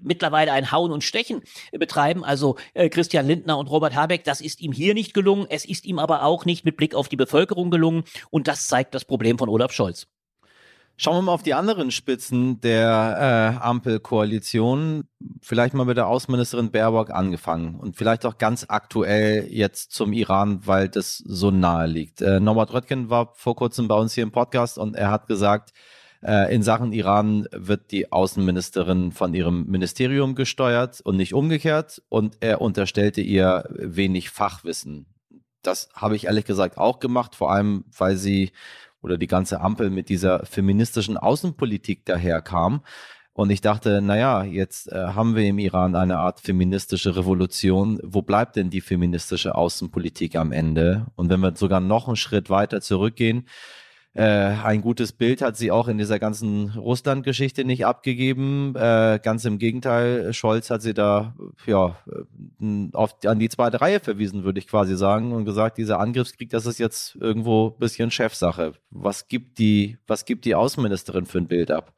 mittlerweile 0.00 0.52
ein 0.52 0.72
Hauen 0.72 0.90
und 0.90 1.04
Stechen 1.04 1.42
betreiben, 1.72 2.24
also 2.24 2.56
äh, 2.74 2.88
Christian 2.88 3.26
Lindner 3.26 3.58
und 3.58 3.70
Robert 3.70 3.94
Habeck, 3.94 4.24
das 4.24 4.40
ist 4.40 4.60
ihm 4.60 4.72
hier 4.72 4.94
nicht 4.94 5.14
gelungen. 5.14 5.46
Es 5.48 5.64
ist 5.64 5.84
ihm 5.84 5.98
aber 5.98 6.24
auch 6.24 6.44
nicht 6.44 6.64
mit 6.64 6.76
Blick 6.76 6.94
auf 6.94 7.08
die 7.08 7.16
Bevölkerung 7.16 7.70
gelungen. 7.70 8.04
Und 8.30 8.48
das 8.48 8.66
zeigt 8.66 8.94
das 8.94 9.04
Problem 9.04 9.38
von 9.38 9.48
Olaf 9.48 9.72
Scholz. 9.72 10.08
Schauen 10.96 11.16
wir 11.16 11.22
mal 11.22 11.32
auf 11.32 11.42
die 11.42 11.54
anderen 11.54 11.90
Spitzen 11.90 12.60
der 12.60 13.56
äh, 13.60 13.64
Ampelkoalition. 13.64 15.04
Vielleicht 15.40 15.74
mal 15.74 15.84
mit 15.84 15.96
der 15.96 16.06
Außenministerin 16.06 16.70
Baerbock 16.70 17.10
angefangen 17.10 17.76
und 17.76 17.96
vielleicht 17.96 18.26
auch 18.26 18.38
ganz 18.38 18.66
aktuell 18.68 19.46
jetzt 19.50 19.92
zum 19.92 20.12
Iran, 20.12 20.60
weil 20.66 20.88
das 20.88 21.18
so 21.18 21.50
nahe 21.50 21.86
liegt. 21.86 22.20
Äh, 22.20 22.40
Norbert 22.40 22.72
Röttgen 22.72 23.10
war 23.10 23.32
vor 23.34 23.56
kurzem 23.56 23.88
bei 23.88 23.96
uns 23.96 24.12
hier 24.12 24.22
im 24.22 24.32
Podcast 24.32 24.78
und 24.78 24.94
er 24.94 25.10
hat 25.10 25.26
gesagt, 25.26 25.72
äh, 26.22 26.54
in 26.54 26.62
Sachen 26.62 26.92
Iran 26.92 27.48
wird 27.52 27.90
die 27.90 28.12
Außenministerin 28.12 29.12
von 29.12 29.34
ihrem 29.34 29.66
Ministerium 29.66 30.34
gesteuert 30.34 31.00
und 31.00 31.16
nicht 31.16 31.34
umgekehrt 31.34 32.02
und 32.08 32.36
er 32.40 32.60
unterstellte 32.60 33.20
ihr 33.20 33.64
wenig 33.70 34.30
Fachwissen. 34.30 35.06
Das 35.62 35.88
habe 35.94 36.16
ich 36.16 36.26
ehrlich 36.26 36.44
gesagt 36.44 36.78
auch 36.78 37.00
gemacht, 37.00 37.34
vor 37.34 37.52
allem 37.52 37.84
weil 37.96 38.16
sie 38.16 38.52
oder 39.02 39.18
die 39.18 39.26
ganze 39.26 39.60
Ampel 39.60 39.90
mit 39.90 40.08
dieser 40.08 40.46
feministischen 40.46 41.16
Außenpolitik 41.16 42.04
daherkam. 42.06 42.82
Und 43.34 43.50
ich 43.50 43.62
dachte, 43.62 44.02
naja, 44.02 44.44
jetzt 44.44 44.92
äh, 44.92 45.06
haben 45.08 45.34
wir 45.36 45.44
im 45.44 45.58
Iran 45.58 45.94
eine 45.94 46.18
Art 46.18 46.40
feministische 46.40 47.16
Revolution. 47.16 47.98
Wo 48.02 48.20
bleibt 48.20 48.56
denn 48.56 48.68
die 48.68 48.82
feministische 48.82 49.54
Außenpolitik 49.54 50.36
am 50.36 50.52
Ende? 50.52 51.06
Und 51.16 51.30
wenn 51.30 51.40
wir 51.40 51.56
sogar 51.56 51.80
noch 51.80 52.08
einen 52.08 52.16
Schritt 52.16 52.50
weiter 52.50 52.82
zurückgehen, 52.82 53.46
Äh, 54.14 54.24
ein 54.24 54.82
gutes 54.82 55.12
Bild 55.12 55.40
hat 55.40 55.56
sie 55.56 55.70
auch 55.70 55.88
in 55.88 55.96
dieser 55.96 56.18
ganzen 56.18 56.70
Russland-Geschichte 56.70 57.64
nicht 57.64 57.86
abgegeben. 57.86 58.74
Äh, 58.76 59.18
ganz 59.22 59.44
im 59.46 59.58
Gegenteil, 59.58 60.34
Scholz 60.34 60.68
hat 60.68 60.82
sie 60.82 60.92
da 60.92 61.34
ja 61.66 61.96
auf, 62.92 63.16
an 63.24 63.38
die 63.38 63.48
zweite 63.48 63.80
Reihe 63.80 64.00
verwiesen, 64.00 64.44
würde 64.44 64.58
ich 64.58 64.68
quasi 64.68 64.96
sagen, 64.96 65.32
und 65.32 65.46
gesagt, 65.46 65.78
dieser 65.78 65.98
Angriffskrieg, 65.98 66.50
das 66.50 66.66
ist 66.66 66.78
jetzt 66.78 67.16
irgendwo 67.16 67.68
ein 67.68 67.78
bisschen 67.78 68.10
Chefsache. 68.10 68.74
Was 68.90 69.28
gibt 69.28 69.58
die, 69.58 69.96
was 70.06 70.26
gibt 70.26 70.44
die 70.44 70.54
Außenministerin 70.54 71.24
für 71.24 71.38
ein 71.38 71.48
Bild 71.48 71.70
ab? 71.70 71.94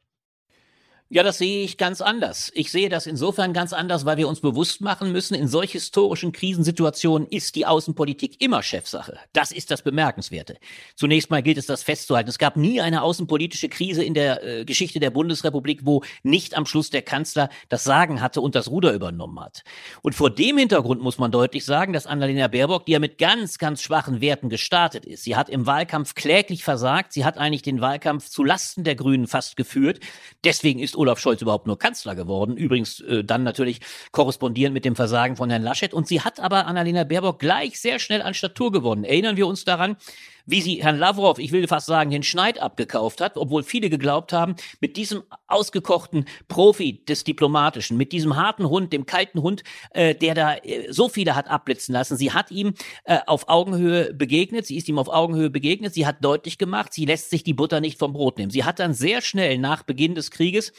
Ja, 1.07 1.21
das 1.21 1.37
sehe 1.37 1.63
ich 1.63 1.77
ganz 1.77 2.01
anders. 2.01 2.51
Ich 2.55 2.71
sehe 2.71 2.89
das 2.89 3.05
insofern 3.05 3.53
ganz 3.53 3.73
anders, 3.73 4.05
weil 4.05 4.17
wir 4.17 4.27
uns 4.27 4.39
bewusst 4.39 4.81
machen 4.81 5.11
müssen, 5.11 5.35
in 5.35 5.47
solch 5.47 5.73
historischen 5.73 6.31
Krisensituationen 6.31 7.27
ist 7.27 7.55
die 7.55 7.67
Außenpolitik 7.67 8.41
immer 8.41 8.63
Chefsache. 8.63 9.19
Das 9.31 9.51
ist 9.51 9.69
das 9.69 9.83
Bemerkenswerte. 9.83 10.57
Zunächst 10.95 11.29
mal 11.29 11.43
gilt 11.43 11.59
es, 11.59 11.67
das 11.67 11.83
festzuhalten. 11.83 12.29
Es 12.29 12.39
gab 12.39 12.57
nie 12.57 12.81
eine 12.81 13.03
außenpolitische 13.03 13.69
Krise 13.69 14.03
in 14.03 14.15
der 14.15 14.43
äh, 14.43 14.65
Geschichte 14.65 14.99
der 14.99 15.11
Bundesrepublik, 15.11 15.81
wo 15.83 16.03
nicht 16.23 16.57
am 16.57 16.65
Schluss 16.65 16.89
der 16.89 17.03
Kanzler 17.03 17.49
das 17.69 17.83
Sagen 17.83 18.19
hatte 18.19 18.41
und 18.41 18.55
das 18.55 18.71
Ruder 18.71 18.91
übernommen 18.91 19.39
hat. 19.39 19.63
Und 20.01 20.15
vor 20.15 20.31
dem 20.31 20.57
Hintergrund 20.57 21.03
muss 21.03 21.19
man 21.19 21.29
deutlich 21.29 21.65
sagen, 21.65 21.93
dass 21.93 22.07
Annalena 22.07 22.47
Baerbock, 22.47 22.87
die 22.87 22.93
ja 22.93 22.99
mit 22.99 23.19
ganz, 23.19 23.59
ganz 23.59 23.83
schwachen 23.83 24.21
Werten 24.21 24.49
gestartet 24.49 25.05
ist, 25.05 25.23
sie 25.23 25.35
hat 25.35 25.49
im 25.49 25.67
Wahlkampf 25.67 26.15
kläglich 26.15 26.63
versagt, 26.63 27.13
sie 27.13 27.25
hat 27.25 27.37
eigentlich 27.37 27.61
den 27.61 27.79
Wahlkampf 27.79 28.27
zu 28.27 28.43
Lasten 28.43 28.83
der 28.83 28.95
Grünen 28.95 29.27
fast 29.27 29.55
geführt. 29.55 29.99
Deswegen 30.43 30.79
ist 30.79 30.94
Olaf 30.95 31.19
Scholz 31.19 31.41
überhaupt 31.41 31.67
nur 31.67 31.77
Kanzler 31.77 32.15
geworden. 32.15 32.57
Übrigens 32.57 32.99
äh, 33.01 33.23
dann 33.23 33.43
natürlich 33.43 33.81
korrespondierend 34.11 34.73
mit 34.73 34.85
dem 34.85 34.95
Versagen 34.95 35.35
von 35.35 35.49
Herrn 35.49 35.63
Laschet. 35.63 35.93
Und 35.93 36.07
sie 36.07 36.21
hat 36.21 36.39
aber 36.39 36.67
Annalena 36.67 37.03
Baerbock 37.03 37.39
gleich 37.39 37.79
sehr 37.79 37.99
schnell 37.99 38.21
an 38.21 38.33
Statur 38.33 38.71
gewonnen. 38.71 39.03
Erinnern 39.03 39.37
wir 39.37 39.47
uns 39.47 39.65
daran, 39.65 39.97
wie 40.45 40.61
sie 40.61 40.83
Herrn 40.83 40.97
Lavrov, 40.97 41.39
ich 41.39 41.51
will 41.51 41.67
fast 41.67 41.87
sagen, 41.87 42.11
den 42.11 42.23
Schneid 42.23 42.59
abgekauft 42.59 43.21
hat, 43.21 43.37
obwohl 43.37 43.63
viele 43.63 43.89
geglaubt 43.89 44.33
haben, 44.33 44.55
mit 44.79 44.97
diesem 44.97 45.23
ausgekochten 45.47 46.25
Profi 46.47 47.03
des 47.05 47.23
Diplomatischen, 47.23 47.97
mit 47.97 48.11
diesem 48.11 48.35
harten 48.35 48.69
Hund, 48.69 48.93
dem 48.93 49.05
kalten 49.05 49.41
Hund, 49.41 49.63
äh, 49.91 50.15
der 50.15 50.35
da 50.35 50.55
äh, 50.55 50.91
so 50.91 51.09
viele 51.09 51.35
hat 51.35 51.47
abblitzen 51.47 51.93
lassen. 51.93 52.17
Sie 52.17 52.31
hat 52.31 52.51
ihm 52.51 52.73
äh, 53.05 53.19
auf 53.25 53.49
Augenhöhe 53.49 54.13
begegnet, 54.13 54.65
sie 54.65 54.77
ist 54.77 54.87
ihm 54.87 54.99
auf 54.99 55.09
Augenhöhe 55.09 55.49
begegnet, 55.49 55.93
sie 55.93 56.05
hat 56.05 56.23
deutlich 56.23 56.57
gemacht, 56.57 56.93
sie 56.93 57.05
lässt 57.05 57.29
sich 57.29 57.43
die 57.43 57.53
Butter 57.53 57.81
nicht 57.81 57.99
vom 57.99 58.13
Brot 58.13 58.37
nehmen. 58.37 58.51
Sie 58.51 58.63
hat 58.63 58.79
dann 58.79 58.93
sehr 58.93 59.21
schnell 59.21 59.57
nach 59.57 59.83
Beginn 59.83 60.15
des 60.15 60.31
Krieges 60.31 60.73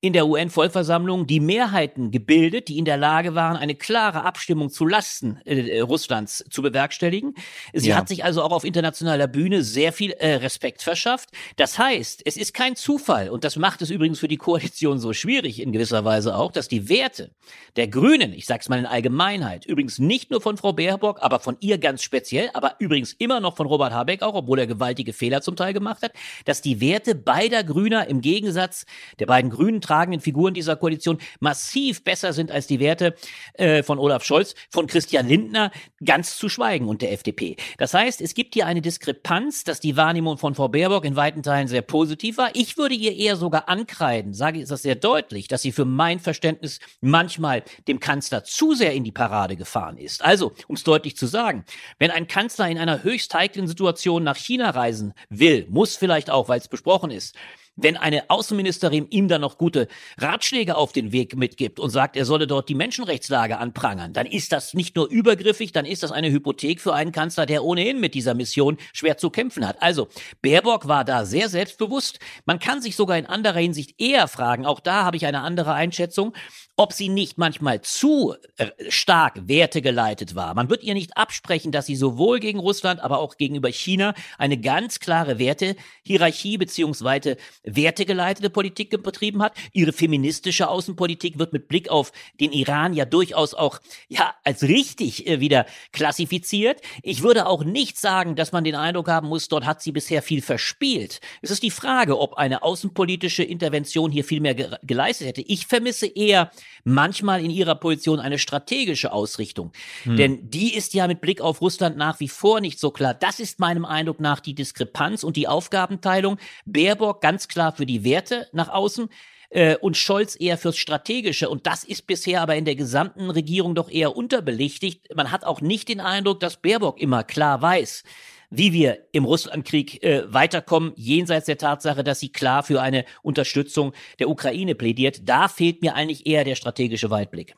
in 0.00 0.12
der 0.12 0.28
UN-Vollversammlung 0.28 1.26
die 1.26 1.40
Mehrheiten 1.40 2.12
gebildet, 2.12 2.68
die 2.68 2.78
in 2.78 2.84
der 2.84 2.96
Lage 2.96 3.34
waren, 3.34 3.56
eine 3.56 3.74
klare 3.74 4.22
Abstimmung 4.22 4.70
zu 4.70 4.86
Lasten 4.86 5.40
äh, 5.44 5.80
Russlands 5.80 6.44
zu 6.50 6.62
bewerkstelligen. 6.62 7.34
Sie 7.72 7.88
ja. 7.88 7.96
hat 7.96 8.08
sich 8.08 8.24
also 8.24 8.42
auch 8.42 8.52
auf 8.52 8.64
internationaler 8.64 9.26
Bühne 9.26 9.64
sehr 9.64 9.92
viel 9.92 10.12
äh, 10.12 10.34
Respekt 10.36 10.82
verschafft. 10.82 11.30
Das 11.56 11.80
heißt, 11.80 12.22
es 12.24 12.36
ist 12.36 12.54
kein 12.54 12.76
Zufall, 12.76 13.28
und 13.28 13.42
das 13.42 13.56
macht 13.56 13.82
es 13.82 13.90
übrigens 13.90 14.20
für 14.20 14.28
die 14.28 14.36
Koalition 14.36 15.00
so 15.00 15.12
schwierig 15.12 15.60
in 15.60 15.72
gewisser 15.72 16.04
Weise 16.04 16.36
auch, 16.36 16.52
dass 16.52 16.68
die 16.68 16.88
Werte 16.88 17.32
der 17.74 17.88
Grünen, 17.88 18.32
ich 18.32 18.46
sag's 18.46 18.68
mal 18.68 18.78
in 18.78 18.86
Allgemeinheit, 18.86 19.66
übrigens 19.66 19.98
nicht 19.98 20.30
nur 20.30 20.40
von 20.40 20.56
Frau 20.56 20.72
Baerbock, 20.72 21.18
aber 21.22 21.40
von 21.40 21.56
ihr 21.58 21.78
ganz 21.78 22.04
speziell, 22.04 22.50
aber 22.54 22.76
übrigens 22.78 23.14
immer 23.14 23.40
noch 23.40 23.56
von 23.56 23.66
Robert 23.66 23.92
Habeck 23.92 24.22
auch, 24.22 24.34
obwohl 24.34 24.60
er 24.60 24.68
gewaltige 24.68 25.12
Fehler 25.12 25.42
zum 25.42 25.56
Teil 25.56 25.72
gemacht 25.72 26.02
hat, 26.02 26.12
dass 26.44 26.62
die 26.62 26.80
Werte 26.80 27.16
beider 27.16 27.64
Grüner 27.64 28.06
im 28.06 28.20
Gegensatz 28.20 28.86
der 29.18 29.26
beiden 29.26 29.50
Grünen 29.50 29.80
tragenden 29.88 30.20
Figuren 30.20 30.54
dieser 30.54 30.76
Koalition 30.76 31.18
massiv 31.40 32.04
besser 32.04 32.32
sind 32.32 32.50
als 32.50 32.66
die 32.66 32.78
Werte 32.78 33.14
äh, 33.54 33.82
von 33.82 33.98
Olaf 33.98 34.22
Scholz, 34.24 34.54
von 34.70 34.86
Christian 34.86 35.26
Lindner, 35.26 35.70
ganz 36.04 36.36
zu 36.36 36.48
schweigen 36.48 36.88
und 36.88 37.00
der 37.00 37.12
FDP. 37.12 37.56
Das 37.78 37.94
heißt, 37.94 38.20
es 38.20 38.34
gibt 38.34 38.54
hier 38.54 38.66
eine 38.66 38.82
Diskrepanz, 38.82 39.64
dass 39.64 39.80
die 39.80 39.96
Wahrnehmung 39.96 40.36
von 40.36 40.54
Frau 40.54 40.68
Baerbock 40.68 41.04
in 41.04 41.16
weiten 41.16 41.42
Teilen 41.42 41.68
sehr 41.68 41.82
positiv 41.82 42.36
war. 42.36 42.50
Ich 42.54 42.76
würde 42.76 42.94
ihr 42.94 43.16
eher 43.16 43.36
sogar 43.36 43.68
ankreiden, 43.68 44.34
sage 44.34 44.60
ich 44.60 44.68
das 44.68 44.82
sehr 44.82 44.94
deutlich, 44.94 45.48
dass 45.48 45.62
sie 45.62 45.72
für 45.72 45.86
mein 45.86 46.20
Verständnis 46.20 46.80
manchmal 47.00 47.62
dem 47.86 47.98
Kanzler 47.98 48.44
zu 48.44 48.74
sehr 48.74 48.92
in 48.92 49.04
die 49.04 49.12
Parade 49.12 49.56
gefahren 49.56 49.96
ist. 49.96 50.22
Also, 50.22 50.52
um 50.66 50.74
es 50.74 50.84
deutlich 50.84 51.16
zu 51.16 51.26
sagen, 51.26 51.64
wenn 51.98 52.10
ein 52.10 52.28
Kanzler 52.28 52.68
in 52.68 52.78
einer 52.78 53.02
höchst 53.02 53.32
heiklen 53.32 53.66
Situation 53.66 54.22
nach 54.22 54.36
China 54.36 54.70
reisen 54.70 55.14
will, 55.30 55.66
muss 55.70 55.96
vielleicht 55.96 56.30
auch, 56.30 56.48
weil 56.48 56.60
es 56.60 56.68
besprochen 56.68 57.10
ist, 57.10 57.34
wenn 57.78 57.96
eine 57.96 58.28
Außenministerin 58.28 59.06
ihm 59.10 59.28
dann 59.28 59.40
noch 59.40 59.56
gute 59.56 59.88
Ratschläge 60.18 60.76
auf 60.76 60.92
den 60.92 61.12
Weg 61.12 61.36
mitgibt 61.36 61.80
und 61.80 61.90
sagt, 61.90 62.16
er 62.16 62.24
solle 62.24 62.46
dort 62.46 62.68
die 62.68 62.74
Menschenrechtslage 62.74 63.58
anprangern, 63.58 64.12
dann 64.12 64.26
ist 64.26 64.52
das 64.52 64.74
nicht 64.74 64.96
nur 64.96 65.08
übergriffig, 65.08 65.72
dann 65.72 65.86
ist 65.86 66.02
das 66.02 66.12
eine 66.12 66.30
Hypothek 66.30 66.80
für 66.80 66.92
einen 66.92 67.12
Kanzler, 67.12 67.46
der 67.46 67.64
ohnehin 67.64 68.00
mit 68.00 68.14
dieser 68.14 68.34
Mission 68.34 68.76
schwer 68.92 69.16
zu 69.16 69.30
kämpfen 69.30 69.66
hat. 69.66 69.80
Also, 69.80 70.08
Baerbock 70.42 70.88
war 70.88 71.04
da 71.04 71.24
sehr 71.24 71.48
selbstbewusst. 71.48 72.18
Man 72.44 72.58
kann 72.58 72.82
sich 72.82 72.96
sogar 72.96 73.16
in 73.16 73.26
anderer 73.26 73.60
Hinsicht 73.60 74.00
eher 74.00 74.28
fragen, 74.28 74.66
auch 74.66 74.80
da 74.80 75.04
habe 75.04 75.16
ich 75.16 75.26
eine 75.26 75.40
andere 75.40 75.72
Einschätzung, 75.72 76.34
ob 76.78 76.92
sie 76.92 77.08
nicht 77.08 77.38
manchmal 77.38 77.80
zu 77.80 78.36
äh, 78.56 78.68
stark 78.88 79.48
wertegeleitet 79.48 80.36
war. 80.36 80.54
Man 80.54 80.70
wird 80.70 80.84
ihr 80.84 80.94
nicht 80.94 81.16
absprechen, 81.16 81.72
dass 81.72 81.86
sie 81.86 81.96
sowohl 81.96 82.38
gegen 82.38 82.60
Russland, 82.60 83.00
aber 83.00 83.18
auch 83.18 83.36
gegenüber 83.36 83.68
China 83.68 84.14
eine 84.38 84.56
ganz 84.56 85.00
klare 85.00 85.40
Wertehierarchie 85.40 86.56
beziehungsweise 86.56 87.36
wertegeleitete 87.64 88.48
Politik 88.48 89.02
betrieben 89.02 89.42
hat. 89.42 89.56
Ihre 89.72 89.92
feministische 89.92 90.68
Außenpolitik 90.68 91.40
wird 91.40 91.52
mit 91.52 91.66
Blick 91.66 91.90
auf 91.90 92.12
den 92.38 92.52
Iran 92.52 92.94
ja 92.94 93.04
durchaus 93.04 93.54
auch 93.54 93.80
ja 94.06 94.36
als 94.44 94.62
richtig 94.62 95.26
äh, 95.26 95.40
wieder 95.40 95.66
klassifiziert. 95.90 96.80
Ich 97.02 97.24
würde 97.24 97.46
auch 97.46 97.64
nicht 97.64 97.98
sagen, 97.98 98.36
dass 98.36 98.52
man 98.52 98.62
den 98.62 98.76
Eindruck 98.76 99.08
haben 99.08 99.26
muss, 99.26 99.48
dort 99.48 99.66
hat 99.66 99.82
sie 99.82 99.90
bisher 99.90 100.22
viel 100.22 100.42
verspielt. 100.42 101.20
Es 101.42 101.50
ist 101.50 101.64
die 101.64 101.72
Frage, 101.72 102.20
ob 102.20 102.34
eine 102.34 102.62
außenpolitische 102.62 103.42
Intervention 103.42 104.12
hier 104.12 104.22
viel 104.22 104.40
mehr 104.40 104.54
ge 104.54 104.68
geleistet 104.84 105.26
hätte. 105.26 105.40
Ich 105.40 105.66
vermisse 105.66 106.06
eher 106.06 106.52
manchmal 106.84 107.44
in 107.44 107.50
ihrer 107.50 107.74
Position 107.74 108.20
eine 108.20 108.38
strategische 108.38 109.12
Ausrichtung. 109.12 109.72
Hm. 110.04 110.16
Denn 110.16 110.50
die 110.50 110.74
ist 110.74 110.94
ja 110.94 111.06
mit 111.06 111.20
Blick 111.20 111.40
auf 111.40 111.60
Russland 111.60 111.96
nach 111.96 112.20
wie 112.20 112.28
vor 112.28 112.60
nicht 112.60 112.78
so 112.78 112.90
klar. 112.90 113.14
Das 113.14 113.40
ist 113.40 113.58
meinem 113.58 113.84
Eindruck 113.84 114.20
nach 114.20 114.40
die 114.40 114.54
Diskrepanz 114.54 115.24
und 115.24 115.36
die 115.36 115.48
Aufgabenteilung. 115.48 116.38
Baerbock 116.64 117.20
ganz 117.20 117.48
klar 117.48 117.72
für 117.72 117.86
die 117.86 118.04
Werte 118.04 118.48
nach 118.52 118.68
außen 118.68 119.08
äh, 119.50 119.76
und 119.76 119.96
Scholz 119.96 120.36
eher 120.38 120.58
fürs 120.58 120.76
Strategische. 120.76 121.48
Und 121.48 121.66
das 121.66 121.84
ist 121.84 122.06
bisher 122.06 122.42
aber 122.42 122.56
in 122.56 122.64
der 122.64 122.76
gesamten 122.76 123.30
Regierung 123.30 123.74
doch 123.74 123.90
eher 123.90 124.16
unterbelichtigt. 124.16 125.14
Man 125.14 125.30
hat 125.30 125.44
auch 125.44 125.60
nicht 125.60 125.88
den 125.88 126.00
Eindruck, 126.00 126.40
dass 126.40 126.60
Baerbock 126.60 127.00
immer 127.00 127.24
klar 127.24 127.62
weiß, 127.62 128.04
wie 128.50 128.72
wir 128.72 128.98
im 129.12 129.24
Russlandkrieg 129.24 130.02
äh, 130.02 130.32
weiterkommen, 130.32 130.92
jenseits 130.96 131.46
der 131.46 131.58
Tatsache, 131.58 132.04
dass 132.04 132.20
sie 132.20 132.30
klar 132.30 132.62
für 132.62 132.80
eine 132.80 133.04
Unterstützung 133.22 133.92
der 134.18 134.28
Ukraine 134.28 134.74
plädiert. 134.74 135.28
Da 135.28 135.48
fehlt 135.48 135.82
mir 135.82 135.94
eigentlich 135.94 136.26
eher 136.26 136.44
der 136.44 136.54
strategische 136.54 137.10
Weitblick. 137.10 137.54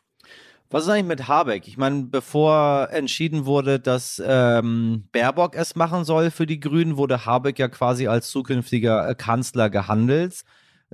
Was 0.73 0.85
ist 0.85 0.89
eigentlich 0.89 1.19
mit 1.19 1.27
Habeck? 1.27 1.67
Ich 1.67 1.77
meine, 1.77 2.05
bevor 2.05 2.91
entschieden 2.93 3.45
wurde, 3.45 3.81
dass 3.81 4.23
ähm, 4.25 5.09
Baerbock 5.11 5.57
es 5.57 5.75
machen 5.75 6.05
soll 6.05 6.31
für 6.31 6.47
die 6.47 6.61
Grünen, 6.61 6.97
wurde 6.97 7.27
Habeck 7.27 7.59
ja 7.59 7.67
quasi 7.67 8.07
als 8.07 8.31
zukünftiger 8.31 9.09
äh, 9.09 9.17
Kanzler 9.17 9.69
gehandelt. 9.69 10.43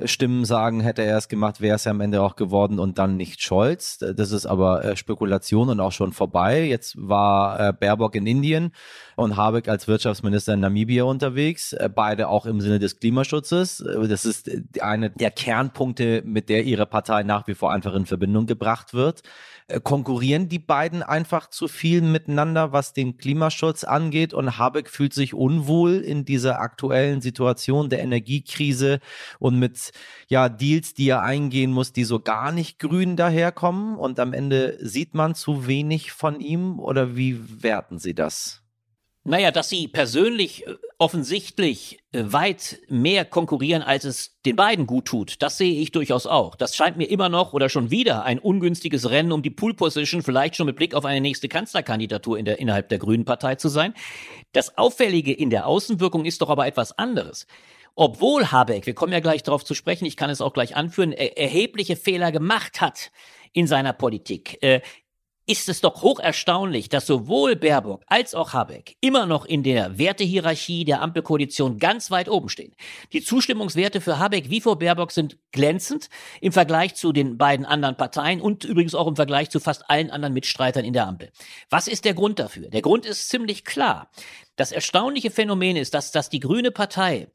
Stimmen 0.04 0.44
sagen, 0.44 0.80
hätte 0.80 1.02
er 1.02 1.16
es 1.16 1.28
gemacht, 1.28 1.62
wäre 1.62 1.76
es 1.76 1.84
ja 1.84 1.90
am 1.90 2.02
Ende 2.02 2.20
auch 2.20 2.36
geworden 2.36 2.78
und 2.78 2.98
dann 2.98 3.16
nicht 3.16 3.40
Scholz. 3.40 3.96
Das 3.98 4.30
ist 4.30 4.44
aber 4.44 4.84
äh, 4.84 4.96
Spekulation 4.96 5.70
und 5.70 5.80
auch 5.80 5.92
schon 5.92 6.12
vorbei. 6.12 6.64
Jetzt 6.64 6.96
war 6.98 7.58
äh, 7.58 7.72
Baerbock 7.72 8.14
in 8.14 8.26
Indien 8.26 8.72
und 9.16 9.38
Habeck 9.38 9.68
als 9.68 9.88
Wirtschaftsminister 9.88 10.52
in 10.52 10.60
Namibia 10.60 11.04
unterwegs, 11.04 11.72
äh, 11.72 11.88
beide 11.92 12.28
auch 12.28 12.44
im 12.44 12.60
Sinne 12.60 12.78
des 12.78 13.00
Klimaschutzes. 13.00 13.82
Das 14.08 14.26
ist 14.26 14.50
eine 14.80 15.10
der 15.10 15.30
Kernpunkte, 15.30 16.22
mit 16.26 16.50
der 16.50 16.64
ihre 16.64 16.84
Partei 16.84 17.22
nach 17.22 17.46
wie 17.46 17.54
vor 17.54 17.72
einfach 17.72 17.94
in 17.94 18.04
Verbindung 18.04 18.44
gebracht 18.44 18.92
wird. 18.92 19.22
Konkurrieren 19.82 20.48
die 20.48 20.60
beiden 20.60 21.02
einfach 21.02 21.50
zu 21.50 21.66
viel 21.66 22.00
miteinander, 22.00 22.72
was 22.72 22.92
den 22.92 23.16
Klimaschutz 23.16 23.82
angeht 23.82 24.32
und 24.32 24.58
Habeck 24.58 24.88
fühlt 24.88 25.12
sich 25.12 25.34
unwohl 25.34 25.96
in 25.96 26.24
dieser 26.24 26.60
aktuellen 26.60 27.20
Situation 27.20 27.88
der 27.88 27.98
Energiekrise 28.00 29.00
und 29.40 29.58
mit 29.58 29.85
ja 30.28 30.48
Deals, 30.48 30.94
die 30.94 31.08
er 31.08 31.22
eingehen 31.22 31.72
muss, 31.72 31.92
die 31.92 32.04
so 32.04 32.20
gar 32.20 32.52
nicht 32.52 32.78
grün 32.78 33.16
daherkommen 33.16 33.96
und 33.96 34.20
am 34.20 34.32
Ende 34.32 34.78
sieht 34.80 35.14
man 35.14 35.34
zu 35.34 35.66
wenig 35.66 36.12
von 36.12 36.40
ihm 36.40 36.78
oder 36.78 37.16
wie 37.16 37.62
werten 37.62 37.98
Sie 37.98 38.14
das? 38.14 38.62
Naja, 39.28 39.50
dass 39.50 39.68
sie 39.68 39.88
persönlich 39.88 40.68
äh, 40.68 40.76
offensichtlich 40.98 41.98
äh, 42.12 42.22
weit 42.26 42.78
mehr 42.88 43.24
konkurrieren, 43.24 43.82
als 43.82 44.04
es 44.04 44.40
den 44.46 44.54
beiden 44.54 44.86
gut 44.86 45.06
tut, 45.06 45.42
das 45.42 45.58
sehe 45.58 45.80
ich 45.80 45.90
durchaus 45.90 46.28
auch. 46.28 46.54
Das 46.54 46.76
scheint 46.76 46.96
mir 46.96 47.10
immer 47.10 47.28
noch 47.28 47.52
oder 47.52 47.68
schon 47.68 47.90
wieder 47.90 48.22
ein 48.22 48.38
ungünstiges 48.38 49.10
Rennen 49.10 49.32
um 49.32 49.42
die 49.42 49.50
Pool-Position, 49.50 50.22
vielleicht 50.22 50.54
schon 50.54 50.66
mit 50.66 50.76
Blick 50.76 50.94
auf 50.94 51.04
eine 51.04 51.20
nächste 51.20 51.48
Kanzlerkandidatur 51.48 52.38
in 52.38 52.44
der, 52.44 52.60
innerhalb 52.60 52.88
der 52.88 52.98
Grünen 52.98 53.24
Partei 53.24 53.56
zu 53.56 53.68
sein. 53.68 53.94
Das 54.52 54.78
Auffällige 54.78 55.32
in 55.32 55.50
der 55.50 55.66
Außenwirkung 55.66 56.24
ist 56.24 56.40
doch 56.40 56.48
aber 56.48 56.68
etwas 56.68 56.96
anderes. 56.96 57.48
Obwohl 57.98 58.52
Habeck, 58.52 58.84
wir 58.84 58.94
kommen 58.94 59.14
ja 59.14 59.20
gleich 59.20 59.42
darauf 59.42 59.64
zu 59.64 59.74
sprechen, 59.74 60.04
ich 60.04 60.18
kann 60.18 60.28
es 60.28 60.42
auch 60.42 60.52
gleich 60.52 60.76
anführen, 60.76 61.12
er 61.12 61.38
erhebliche 61.38 61.96
Fehler 61.96 62.30
gemacht 62.30 62.82
hat 62.82 63.10
in 63.54 63.66
seiner 63.66 63.94
Politik, 63.94 64.62
äh, 64.62 64.82
ist 65.46 65.68
es 65.68 65.80
doch 65.80 66.02
hoch 66.02 66.18
erstaunlich, 66.18 66.88
dass 66.88 67.06
sowohl 67.06 67.54
Baerbock 67.56 68.02
als 68.08 68.34
auch 68.34 68.52
Habeck 68.52 68.96
immer 69.00 69.26
noch 69.26 69.44
in 69.44 69.62
der 69.62 69.96
Wertehierarchie 69.96 70.84
der 70.84 71.00
Ampelkoalition 71.00 71.78
ganz 71.78 72.10
weit 72.10 72.28
oben 72.28 72.48
stehen. 72.48 72.74
Die 73.12 73.22
Zustimmungswerte 73.22 74.00
für 74.00 74.18
Habeck 74.18 74.50
wie 74.50 74.60
vor 74.60 74.78
Baerbock 74.78 75.12
sind 75.12 75.38
glänzend 75.52 76.10
im 76.40 76.52
Vergleich 76.52 76.96
zu 76.96 77.12
den 77.12 77.38
beiden 77.38 77.64
anderen 77.64 77.96
Parteien 77.96 78.40
und 78.40 78.64
übrigens 78.64 78.96
auch 78.96 79.06
im 79.06 79.16
Vergleich 79.16 79.48
zu 79.48 79.60
fast 79.60 79.88
allen 79.88 80.10
anderen 80.10 80.34
Mitstreitern 80.34 80.84
in 80.84 80.92
der 80.92 81.06
Ampel. 81.06 81.30
Was 81.70 81.86
ist 81.86 82.04
der 82.04 82.14
Grund 82.14 82.40
dafür? 82.40 82.68
Der 82.68 82.82
Grund 82.82 83.06
ist 83.06 83.28
ziemlich 83.28 83.64
klar. 83.64 84.10
Das 84.56 84.72
erstaunliche 84.72 85.30
Phänomen 85.30 85.76
ist, 85.76 85.94
dass, 85.94 86.10
dass 86.10 86.28
die 86.28 86.40
Grüne 86.40 86.72
Partei 86.72 87.28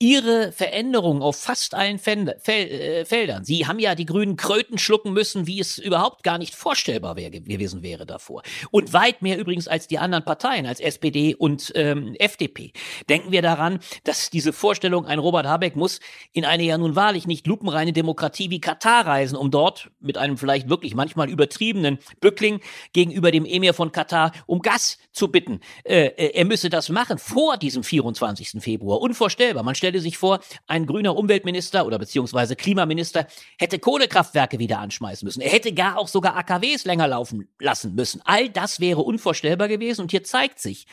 ihre 0.00 0.52
Veränderungen 0.52 1.22
auf 1.22 1.36
fast 1.36 1.74
allen 1.74 1.98
Fel 1.98 2.28
äh, 2.48 3.04
Feldern. 3.04 3.44
Sie 3.44 3.66
haben 3.66 3.80
ja 3.80 3.96
die 3.96 4.06
grünen 4.06 4.36
Kröten 4.36 4.78
schlucken 4.78 5.12
müssen, 5.12 5.48
wie 5.48 5.58
es 5.58 5.78
überhaupt 5.78 6.22
gar 6.22 6.38
nicht 6.38 6.54
vorstellbar 6.54 7.16
wär, 7.16 7.30
gewesen 7.30 7.82
wäre 7.82 8.06
davor. 8.06 8.42
Und 8.70 8.92
weit 8.92 9.22
mehr 9.22 9.38
übrigens 9.38 9.66
als 9.66 9.88
die 9.88 9.98
anderen 9.98 10.24
Parteien, 10.24 10.66
als 10.66 10.78
SPD 10.78 11.34
und 11.34 11.72
ähm, 11.74 12.14
FDP. 12.18 12.72
Denken 13.08 13.32
wir 13.32 13.42
daran, 13.42 13.80
dass 14.04 14.30
diese 14.30 14.52
Vorstellung, 14.52 15.04
ein 15.04 15.18
Robert 15.18 15.46
Habeck 15.46 15.74
muss 15.74 15.98
in 16.32 16.44
eine 16.44 16.62
ja 16.62 16.78
nun 16.78 16.94
wahrlich 16.94 17.26
nicht 17.26 17.46
lupenreine 17.48 17.92
Demokratie 17.92 18.50
wie 18.50 18.60
Katar 18.60 19.04
reisen, 19.04 19.36
um 19.36 19.50
dort 19.50 19.90
mit 19.98 20.16
einem 20.16 20.38
vielleicht 20.38 20.68
wirklich 20.68 20.94
manchmal 20.94 21.28
übertriebenen 21.28 21.98
Bückling 22.20 22.60
gegenüber 22.92 23.32
dem 23.32 23.44
Emir 23.44 23.74
von 23.74 23.90
Katar 23.90 24.30
um 24.46 24.60
Gas 24.60 24.98
zu 25.10 25.28
bitten. 25.28 25.60
Äh, 25.82 26.06
äh 26.06 26.38
er 26.38 26.44
müsse 26.44 26.70
das 26.70 26.88
machen 26.88 27.18
vor 27.18 27.56
diesem 27.56 27.82
24. 27.82 28.62
Februar. 28.62 29.00
Unvorstellbar. 29.00 29.64
Man 29.64 29.74
stellt 29.74 29.87
stelle 29.88 30.00
sich 30.00 30.18
vor, 30.18 30.40
ein 30.66 30.84
grüner 30.84 31.16
Umweltminister 31.16 31.86
oder 31.86 31.98
beziehungsweise 31.98 32.56
Klimaminister 32.56 33.26
hätte 33.58 33.78
Kohlekraftwerke 33.78 34.58
wieder 34.58 34.78
anschmeißen 34.80 35.24
müssen. 35.24 35.40
Er 35.40 35.50
hätte 35.50 35.72
gar 35.72 35.96
auch 35.96 36.08
sogar 36.08 36.36
AKWs 36.36 36.84
länger 36.84 37.08
laufen 37.08 37.48
lassen 37.58 37.94
müssen. 37.94 38.20
All 38.24 38.50
das 38.50 38.80
wäre 38.80 39.00
unvorstellbar 39.00 39.68
gewesen 39.68 40.02
und 40.02 40.10
hier 40.10 40.24
zeigt 40.24 40.60
sich, 40.60 40.86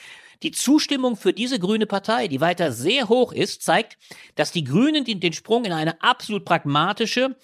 die 0.44 0.52
Zustimmung 0.52 1.16
für 1.16 1.34
diese 1.34 1.60
grüne 1.60 1.86
Partei, 1.86 2.28
die 2.28 2.42
weiter 2.42 2.72
sehr 2.72 3.10
hoch 3.10 3.32
ist, 3.34 3.64
zeigt, 3.64 3.98
dass 4.36 4.52
die 4.52 4.64
Grünen 4.64 5.04
den, 5.06 5.34
Sprung 5.34 5.66
in 5.66 5.72
eine 5.72 6.02
absolut 6.02 6.46
pragmatische, 6.46 7.36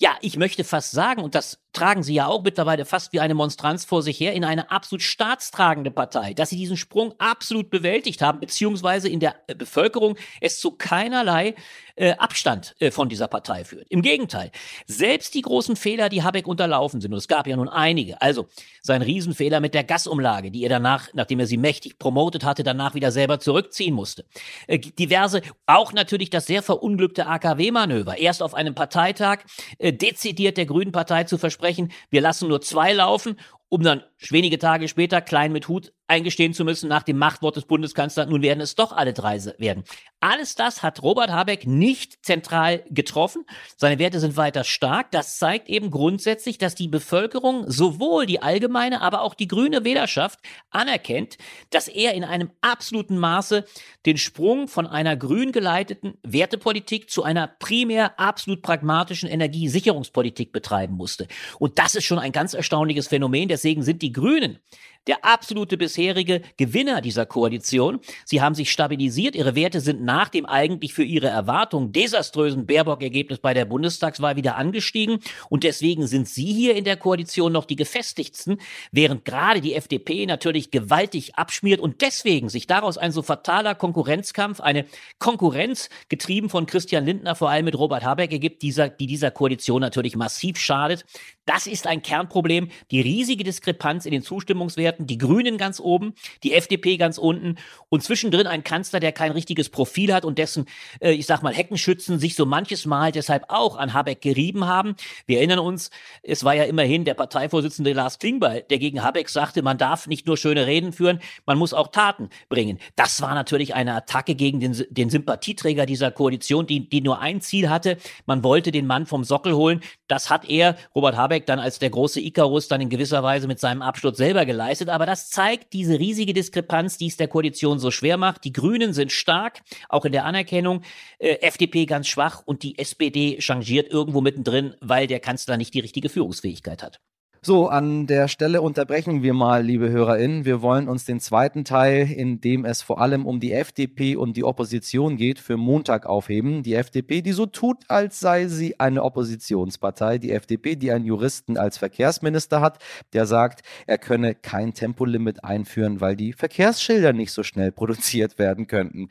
ja, 0.00 0.16
ich 0.20 0.36
möchte 0.36 0.64
fast 0.64 0.92
sagen, 0.92 1.22
und 1.22 1.34
das 1.34 1.60
tragen 1.72 2.02
sie 2.02 2.14
ja 2.14 2.26
auch 2.26 2.42
mittlerweile 2.42 2.84
fast 2.84 3.12
wie 3.12 3.20
eine 3.20 3.34
Monstranz 3.34 3.84
vor 3.84 4.02
sich 4.02 4.18
her 4.18 4.32
in 4.32 4.44
eine 4.44 4.70
absolut 4.70 5.02
staatstragende 5.02 5.90
Partei, 5.90 6.34
dass 6.34 6.50
sie 6.50 6.56
diesen 6.56 6.76
Sprung 6.76 7.14
absolut 7.18 7.70
bewältigt 7.70 8.22
haben, 8.22 8.40
beziehungsweise 8.40 9.08
in 9.08 9.20
der 9.20 9.36
äh, 9.46 9.54
Bevölkerung 9.54 10.16
es 10.40 10.58
zu 10.60 10.72
keinerlei 10.72 11.54
äh, 11.96 12.12
Abstand 12.12 12.74
äh, 12.80 12.90
von 12.90 13.08
dieser 13.08 13.28
Partei 13.28 13.64
führt. 13.64 13.86
Im 13.88 14.02
Gegenteil, 14.02 14.50
selbst 14.86 15.34
die 15.34 15.42
großen 15.42 15.76
Fehler, 15.76 16.08
die 16.08 16.22
Habeck 16.22 16.46
unterlaufen 16.46 17.00
sind, 17.00 17.12
und 17.12 17.18
es 17.18 17.28
gab 17.28 17.46
ja 17.46 17.56
nun 17.56 17.68
einige, 17.68 18.20
also 18.20 18.48
sein 18.82 19.02
Riesenfehler 19.02 19.60
mit 19.60 19.74
der 19.74 19.84
Gasumlage, 19.84 20.50
die 20.50 20.62
er 20.64 20.70
danach, 20.70 21.08
nachdem 21.12 21.40
er 21.40 21.46
sie 21.46 21.56
mächtig 21.56 21.98
promotet 21.98 22.44
hatte, 22.44 22.62
danach 22.62 22.94
wieder 22.94 23.12
selber 23.12 23.38
zurückziehen 23.38 23.94
musste. 23.94 24.24
Äh, 24.66 24.78
diverse, 24.78 25.42
auch 25.66 25.92
natürlich 25.92 26.30
das 26.30 26.46
sehr 26.46 26.62
verunglückte 26.62 27.26
AKW-Manöver, 27.26 28.18
erst 28.18 28.42
auf 28.42 28.54
einem 28.54 28.74
Parteitag 28.74 29.40
äh, 29.78 29.92
dezidiert 29.92 30.56
der 30.56 30.66
Grünen 30.66 30.92
Partei 30.92 31.24
zu 31.24 31.38
versprechen, 31.38 31.59
versprechen, 31.60 31.92
wir 32.10 32.20
lassen 32.20 32.48
nur 32.48 32.60
zwei 32.60 32.92
laufen, 32.92 33.38
um 33.68 33.82
dann 33.82 34.02
wenige 34.30 34.58
Tage 34.58 34.88
später 34.88 35.20
klein 35.20 35.52
mit 35.52 35.68
Hut 35.68 35.92
eingestehen 36.10 36.52
zu 36.52 36.64
müssen 36.64 36.88
nach 36.88 37.04
dem 37.04 37.16
Machtwort 37.16 37.56
des 37.56 37.64
Bundeskanzlers, 37.64 38.28
nun 38.28 38.42
werden 38.42 38.60
es 38.60 38.74
doch 38.74 38.92
alle 38.92 39.14
drei 39.14 39.30
werden. 39.58 39.84
Alles 40.18 40.56
das 40.56 40.82
hat 40.82 41.02
Robert 41.02 41.30
Habeck 41.30 41.66
nicht 41.66 42.24
zentral 42.26 42.84
getroffen. 42.90 43.46
Seine 43.76 43.98
Werte 43.98 44.20
sind 44.20 44.36
weiter 44.36 44.64
stark. 44.64 45.12
Das 45.12 45.38
zeigt 45.38 45.68
eben 45.68 45.90
grundsätzlich, 45.90 46.58
dass 46.58 46.74
die 46.74 46.88
Bevölkerung 46.88 47.70
sowohl 47.70 48.26
die 48.26 48.42
allgemeine, 48.42 49.00
aber 49.00 49.22
auch 49.22 49.34
die 49.34 49.48
grüne 49.48 49.84
Wählerschaft 49.84 50.40
anerkennt, 50.70 51.38
dass 51.70 51.88
er 51.88 52.14
in 52.14 52.24
einem 52.24 52.50
absoluten 52.60 53.16
Maße 53.16 53.64
den 54.04 54.18
Sprung 54.18 54.68
von 54.68 54.86
einer 54.86 55.16
grün 55.16 55.52
geleiteten 55.52 56.18
Wertepolitik 56.22 57.08
zu 57.08 57.22
einer 57.22 57.46
primär 57.46 58.18
absolut 58.18 58.62
pragmatischen 58.62 59.28
Energiesicherungspolitik 59.28 60.52
betreiben 60.52 60.96
musste. 60.96 61.28
Und 61.58 61.78
das 61.78 61.94
ist 61.94 62.04
schon 62.04 62.18
ein 62.18 62.32
ganz 62.32 62.52
erstaunliches 62.52 63.08
Phänomen. 63.08 63.48
Deswegen 63.48 63.82
sind 63.82 64.02
die 64.02 64.12
Grünen 64.12 64.58
der 65.06 65.24
absolute 65.24 65.76
bisherige 65.76 66.42
Gewinner 66.56 67.00
dieser 67.00 67.26
Koalition. 67.26 68.00
Sie 68.24 68.40
haben 68.40 68.54
sich 68.54 68.70
stabilisiert. 68.70 69.34
Ihre 69.34 69.54
Werte 69.54 69.80
sind 69.80 70.02
nach 70.02 70.28
dem 70.28 70.46
eigentlich 70.46 70.94
für 70.94 71.04
ihre 71.04 71.28
Erwartungen 71.28 71.92
desaströsen 71.92 72.66
Baerbock-Ergebnis 72.66 73.38
bei 73.38 73.54
der 73.54 73.64
Bundestagswahl 73.64 74.36
wieder 74.36 74.56
angestiegen. 74.56 75.20
Und 75.48 75.64
deswegen 75.64 76.06
sind 76.06 76.28
sie 76.28 76.52
hier 76.52 76.76
in 76.76 76.84
der 76.84 76.96
Koalition 76.96 77.52
noch 77.52 77.64
die 77.64 77.76
gefestigsten, 77.76 78.60
während 78.92 79.24
gerade 79.24 79.60
die 79.60 79.74
FDP 79.74 80.26
natürlich 80.26 80.70
gewaltig 80.70 81.34
abschmiert 81.36 81.80
und 81.80 82.02
deswegen 82.02 82.48
sich 82.48 82.66
daraus 82.66 82.98
ein 82.98 83.12
so 83.12 83.22
fataler 83.22 83.74
Konkurrenzkampf, 83.74 84.60
eine 84.60 84.86
Konkurrenz 85.18 85.88
getrieben 86.08 86.48
von 86.50 86.66
Christian 86.66 87.04
Lindner, 87.04 87.34
vor 87.34 87.50
allem 87.50 87.64
mit 87.64 87.78
Robert 87.78 88.04
Habeck 88.04 88.32
ergibt, 88.32 88.62
dieser, 88.62 88.88
die 88.88 89.06
dieser 89.06 89.30
Koalition 89.30 89.80
natürlich 89.80 90.16
massiv 90.16 90.58
schadet. 90.58 91.04
Das 91.52 91.66
ist 91.66 91.88
ein 91.88 92.00
Kernproblem. 92.00 92.68
Die 92.92 93.00
riesige 93.00 93.42
Diskrepanz 93.42 94.06
in 94.06 94.12
den 94.12 94.22
Zustimmungswerten. 94.22 95.08
Die 95.08 95.18
Grünen 95.18 95.58
ganz 95.58 95.80
oben, 95.80 96.14
die 96.44 96.54
FDP 96.54 96.96
ganz 96.96 97.18
unten 97.18 97.56
und 97.88 98.04
zwischendrin 98.04 98.46
ein 98.46 98.62
Kanzler, 98.62 99.00
der 99.00 99.10
kein 99.10 99.32
richtiges 99.32 99.68
Profil 99.68 100.14
hat 100.14 100.24
und 100.24 100.38
dessen, 100.38 100.66
äh, 101.00 101.10
ich 101.10 101.26
sag 101.26 101.42
mal, 101.42 101.52
Heckenschützen 101.52 102.20
sich 102.20 102.36
so 102.36 102.46
manches 102.46 102.86
Mal 102.86 103.10
deshalb 103.10 103.46
auch 103.48 103.76
an 103.76 103.94
Habeck 103.94 104.20
gerieben 104.20 104.66
haben. 104.66 104.94
Wir 105.26 105.38
erinnern 105.38 105.58
uns, 105.58 105.90
es 106.22 106.44
war 106.44 106.54
ja 106.54 106.62
immerhin 106.62 107.04
der 107.04 107.14
Parteivorsitzende 107.14 107.94
Lars 107.94 108.20
Klingbeil, 108.20 108.64
der 108.70 108.78
gegen 108.78 109.02
Habeck 109.02 109.28
sagte, 109.28 109.62
man 109.62 109.76
darf 109.76 110.06
nicht 110.06 110.28
nur 110.28 110.36
schöne 110.36 110.68
Reden 110.68 110.92
führen, 110.92 111.18
man 111.46 111.58
muss 111.58 111.74
auch 111.74 111.88
Taten 111.88 112.28
bringen. 112.48 112.78
Das 112.94 113.22
war 113.22 113.34
natürlich 113.34 113.74
eine 113.74 113.94
Attacke 113.94 114.36
gegen 114.36 114.60
den, 114.60 114.84
den 114.88 115.10
Sympathieträger 115.10 115.84
dieser 115.84 116.12
Koalition, 116.12 116.68
die, 116.68 116.88
die 116.88 117.00
nur 117.00 117.18
ein 117.18 117.40
Ziel 117.40 117.68
hatte. 117.70 117.96
Man 118.24 118.44
wollte 118.44 118.70
den 118.70 118.86
Mann 118.86 119.06
vom 119.06 119.24
Sockel 119.24 119.56
holen. 119.56 119.80
Das 120.06 120.30
hat 120.30 120.48
er, 120.48 120.76
Robert 120.94 121.16
Habeck, 121.16 121.39
Habeck 121.40 121.46
dann 121.46 121.58
als 121.58 121.78
der 121.78 121.90
große 121.90 122.20
Icarus 122.20 122.68
dann 122.68 122.80
in 122.80 122.88
gewisser 122.88 123.22
Weise 123.22 123.46
mit 123.46 123.58
seinem 123.58 123.82
Absturz 123.82 124.18
selber 124.18 124.44
geleistet. 124.44 124.88
Aber 124.88 125.06
das 125.06 125.30
zeigt 125.30 125.72
diese 125.72 125.98
riesige 125.98 126.32
Diskrepanz, 126.32 126.98
die 126.98 127.06
es 127.06 127.16
der 127.16 127.28
Koalition 127.28 127.78
so 127.78 127.90
schwer 127.90 128.16
macht. 128.16 128.44
Die 128.44 128.52
Grünen 128.52 128.92
sind 128.92 129.12
stark, 129.12 129.62
auch 129.88 130.04
in 130.04 130.12
der 130.12 130.24
Anerkennung. 130.24 130.82
Äh, 131.18 131.40
FDP 131.40 131.86
ganz 131.86 132.08
schwach 132.08 132.42
und 132.44 132.62
die 132.62 132.78
SPD 132.78 133.40
changiert 133.40 133.90
irgendwo 133.90 134.20
mittendrin, 134.20 134.74
weil 134.80 135.06
der 135.06 135.20
Kanzler 135.20 135.56
nicht 135.56 135.74
die 135.74 135.80
richtige 135.80 136.08
Führungsfähigkeit 136.08 136.82
hat. 136.82 137.00
So, 137.42 137.68
an 137.68 138.06
der 138.06 138.28
Stelle 138.28 138.60
unterbrechen 138.60 139.22
wir 139.22 139.32
mal, 139.32 139.64
liebe 139.64 139.88
HörerInnen. 139.88 140.44
Wir 140.44 140.60
wollen 140.60 140.90
uns 140.90 141.06
den 141.06 141.20
zweiten 141.20 141.64
Teil, 141.64 142.12
in 142.12 142.42
dem 142.42 142.66
es 142.66 142.82
vor 142.82 143.00
allem 143.00 143.24
um 143.24 143.40
die 143.40 143.54
FDP 143.54 144.14
und 144.14 144.36
die 144.36 144.44
Opposition 144.44 145.16
geht, 145.16 145.38
für 145.38 145.56
Montag 145.56 146.04
aufheben. 146.04 146.62
Die 146.62 146.74
FDP, 146.74 147.22
die 147.22 147.32
so 147.32 147.46
tut, 147.46 147.78
als 147.88 148.20
sei 148.20 148.46
sie 148.48 148.78
eine 148.78 149.02
Oppositionspartei. 149.02 150.18
Die 150.18 150.32
FDP, 150.32 150.76
die 150.76 150.92
einen 150.92 151.06
Juristen 151.06 151.56
als 151.56 151.78
Verkehrsminister 151.78 152.60
hat, 152.60 152.78
der 153.14 153.24
sagt, 153.24 153.62
er 153.86 153.96
könne 153.96 154.34
kein 154.34 154.74
Tempolimit 154.74 155.42
einführen, 155.42 156.02
weil 156.02 156.16
die 156.16 156.34
Verkehrsschilder 156.34 157.14
nicht 157.14 157.32
so 157.32 157.42
schnell 157.42 157.72
produziert 157.72 158.38
werden 158.38 158.66
könnten. 158.66 159.08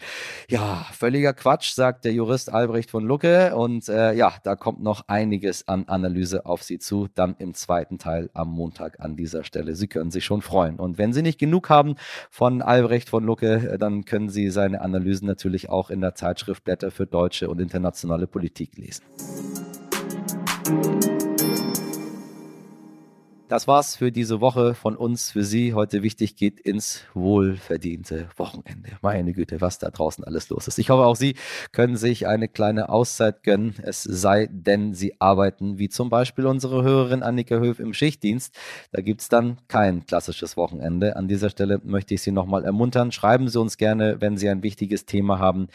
Ja, 0.48 0.86
völliger 0.94 1.34
Quatsch, 1.34 1.72
sagt 1.72 2.06
der 2.06 2.14
Jurist 2.14 2.54
Albrecht 2.54 2.92
von 2.92 3.06
Lucke. 3.06 3.56
Und 3.56 3.90
äh, 3.90 4.14
ja, 4.14 4.36
da 4.44 4.56
kommt 4.56 4.84
noch 4.84 5.08
einiges 5.08 5.68
an 5.68 5.86
Analyse 5.88 6.46
auf 6.46 6.62
Sie 6.62 6.78
zu, 6.78 7.08
dann 7.16 7.36
im 7.40 7.56
zweiten 7.56 7.98
Teil 7.98 8.19
Teil 8.20 8.30
am 8.34 8.52
Montag 8.52 9.00
an 9.00 9.16
dieser 9.16 9.44
Stelle. 9.44 9.76
Sie 9.76 9.88
können 9.88 10.12
sich 10.12 10.26
schon 10.26 10.42
freuen. 10.42 10.76
Und 10.76 10.98
wenn 10.98 11.14
Sie 11.14 11.22
nicht 11.22 11.40
genug 11.40 11.70
haben 11.70 11.96
von 12.30 12.62
Albrecht 12.62 13.10
von 13.10 13.24
Lucke, 13.24 13.78
dann 13.80 14.06
können 14.06 14.30
Sie 14.30 14.50
seine 14.50 14.82
Analysen 14.82 15.28
natürlich 15.28 15.70
auch 15.70 15.90
in 15.90 16.02
der 16.02 16.16
Zeitschrift 16.16 16.64
Blätter 16.64 16.92
für 16.92 17.06
deutsche 17.06 17.50
und 17.50 17.60
internationale 17.60 18.28
Politik 18.28 18.78
lesen. 18.78 19.04
Das 23.50 23.68
war's 23.68 23.96
für 23.96 24.12
diese 24.12 24.42
Woche 24.42 24.76
von 24.76 24.96
uns, 24.96 25.32
für 25.32 25.44
Sie. 25.44 25.74
Heute 25.74 26.04
wichtig 26.04 26.36
geht 26.36 26.60
ins 26.60 27.02
wohlverdiente 27.16 28.30
Wochenende. 28.38 28.92
Meine 29.02 29.34
Güte, 29.34 29.60
was 29.60 29.80
da 29.80 29.90
draußen 29.90 30.24
alles 30.24 30.50
los 30.50 30.68
ist. 30.68 30.78
Ich 30.78 30.92
hoffe, 30.92 31.08
auch 31.08 31.16
Sie 31.16 31.34
können 31.72 31.98
sich 31.98 32.28
eine 32.28 32.48
kleine 32.48 32.90
Auszeit 32.90 33.42
gönnen. 33.42 33.74
Es 33.82 34.04
sei 34.04 34.48
denn, 34.52 34.94
Sie 34.94 35.20
arbeiten, 35.20 35.80
wie 35.80 35.90
zum 35.90 36.12
Beispiel 36.12 36.46
unsere 36.46 36.84
Hörerin 36.84 37.24
Annika 37.24 37.56
Höf 37.56 37.80
im 37.80 37.96
Schichtdienst. 37.96 38.56
Da 38.92 39.02
gibt's 39.02 39.30
dann 39.30 39.58
kein 39.68 40.06
klassisches 40.06 40.56
Wochenende. 40.56 41.16
An 41.16 41.28
dieser 41.28 41.50
Stelle 41.50 41.82
möchte 41.84 42.14
ich 42.14 42.22
Sie 42.22 42.32
nochmal 42.32 42.64
ermuntern. 42.64 43.12
Schreiben 43.12 43.48
Sie 43.50 43.60
uns 43.60 43.78
gerne, 43.78 44.22
wenn 44.22 44.38
Sie 44.38 44.48
ein 44.48 44.62
wichtiges 44.62 45.08
Thema 45.08 45.40
haben 45.40 45.70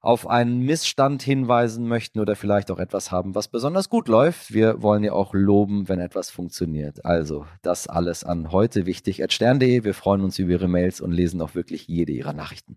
auf 0.00 0.28
einen 0.28 0.60
Missstand 0.60 1.22
hinweisen 1.22 1.86
möchten 1.88 2.20
oder 2.20 2.36
vielleicht 2.36 2.70
auch 2.70 2.78
etwas 2.78 3.10
haben, 3.10 3.34
was 3.34 3.48
besonders 3.48 3.88
gut 3.88 4.08
läuft. 4.08 4.52
Wir 4.52 4.82
wollen 4.82 5.04
ja 5.04 5.12
auch 5.12 5.34
loben, 5.34 5.88
wenn 5.88 5.98
etwas 5.98 6.30
funktioniert. 6.30 7.04
Also 7.04 7.46
das 7.62 7.86
alles 7.86 8.24
an 8.24 8.52
heute 8.52 8.86
wichtig 8.86 9.22
at 9.22 9.32
stern.de. 9.32 9.84
Wir 9.84 9.94
freuen 9.94 10.22
uns 10.22 10.38
über 10.38 10.52
Ihre 10.52 10.68
Mails 10.68 11.00
und 11.00 11.12
lesen 11.12 11.40
auch 11.42 11.54
wirklich 11.54 11.88
jede 11.88 12.12
Ihrer 12.12 12.32
Nachrichten. 12.32 12.76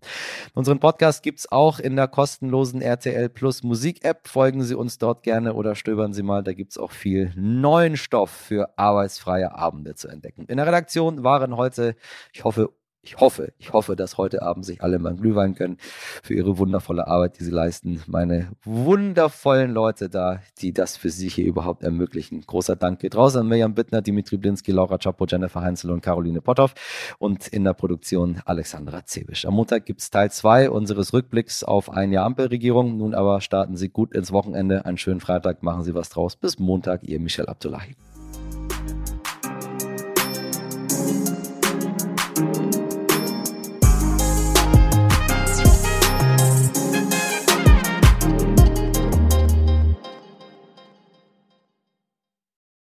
Unseren 0.54 0.80
Podcast 0.80 1.22
gibt 1.22 1.40
es 1.40 1.52
auch 1.52 1.78
in 1.78 1.96
der 1.96 2.08
kostenlosen 2.08 2.82
RTL 2.82 3.28
Plus 3.28 3.62
Musik-App. 3.62 4.28
Folgen 4.28 4.62
Sie 4.62 4.74
uns 4.74 4.98
dort 4.98 5.22
gerne 5.22 5.54
oder 5.54 5.74
stöbern 5.74 6.12
Sie 6.12 6.22
mal. 6.22 6.42
Da 6.42 6.52
gibt 6.52 6.72
es 6.72 6.78
auch 6.78 6.90
viel 6.90 7.32
neuen 7.36 7.96
Stoff 7.96 8.30
für 8.30 8.78
arbeitsfreie 8.78 9.54
Abende 9.54 9.94
zu 9.94 10.08
entdecken. 10.08 10.46
In 10.46 10.56
der 10.56 10.66
Redaktion 10.66 11.22
waren 11.22 11.56
heute, 11.56 11.96
ich 12.32 12.44
hoffe, 12.44 12.70
ich 13.04 13.18
hoffe, 13.18 13.52
ich 13.58 13.72
hoffe, 13.72 13.96
dass 13.96 14.16
heute 14.16 14.42
Abend 14.42 14.64
sich 14.64 14.80
alle 14.80 15.00
mal 15.00 15.16
Glühwein 15.16 15.56
können 15.56 15.76
für 16.22 16.34
ihre 16.34 16.56
wundervolle 16.58 17.08
Arbeit, 17.08 17.38
die 17.38 17.44
sie 17.44 17.50
leisten. 17.50 18.00
Meine 18.06 18.52
wundervollen 18.64 19.72
Leute 19.72 20.08
da, 20.08 20.40
die 20.58 20.72
das 20.72 20.96
für 20.96 21.10
sich 21.10 21.34
hier 21.34 21.46
überhaupt 21.46 21.82
ermöglichen. 21.82 22.42
Großer 22.46 22.76
Dank 22.76 23.00
geht 23.00 23.16
raus 23.16 23.34
an 23.34 23.48
Mirjam 23.48 23.74
Bittner, 23.74 24.02
Dimitri 24.02 24.36
Blinski, 24.36 24.70
Laura 24.70 24.98
Chapo, 24.98 25.26
Jennifer 25.26 25.62
Heinzel 25.62 25.90
und 25.90 26.00
Caroline 26.00 26.40
Potthoff 26.40 26.74
und 27.18 27.48
in 27.48 27.64
der 27.64 27.74
Produktion 27.74 28.40
Alexandra 28.44 29.04
Zebisch. 29.04 29.46
Am 29.46 29.54
Montag 29.54 29.84
gibt 29.84 30.00
es 30.00 30.10
Teil 30.10 30.30
2 30.30 30.70
unseres 30.70 31.12
Rückblicks 31.12 31.64
auf 31.64 31.90
ein 31.90 32.12
Jahr 32.12 32.24
Ampelregierung. 32.24 32.96
Nun 32.98 33.14
aber 33.14 33.40
starten 33.40 33.76
Sie 33.76 33.88
gut 33.88 34.14
ins 34.14 34.30
Wochenende. 34.30 34.84
Einen 34.84 34.98
schönen 34.98 35.20
Freitag, 35.20 35.64
machen 35.64 35.82
Sie 35.82 35.94
was 35.94 36.08
draus. 36.08 36.36
Bis 36.36 36.60
Montag, 36.60 37.02
Ihr 37.02 37.18
Michel 37.18 37.46
Abdullahi. 37.46 37.96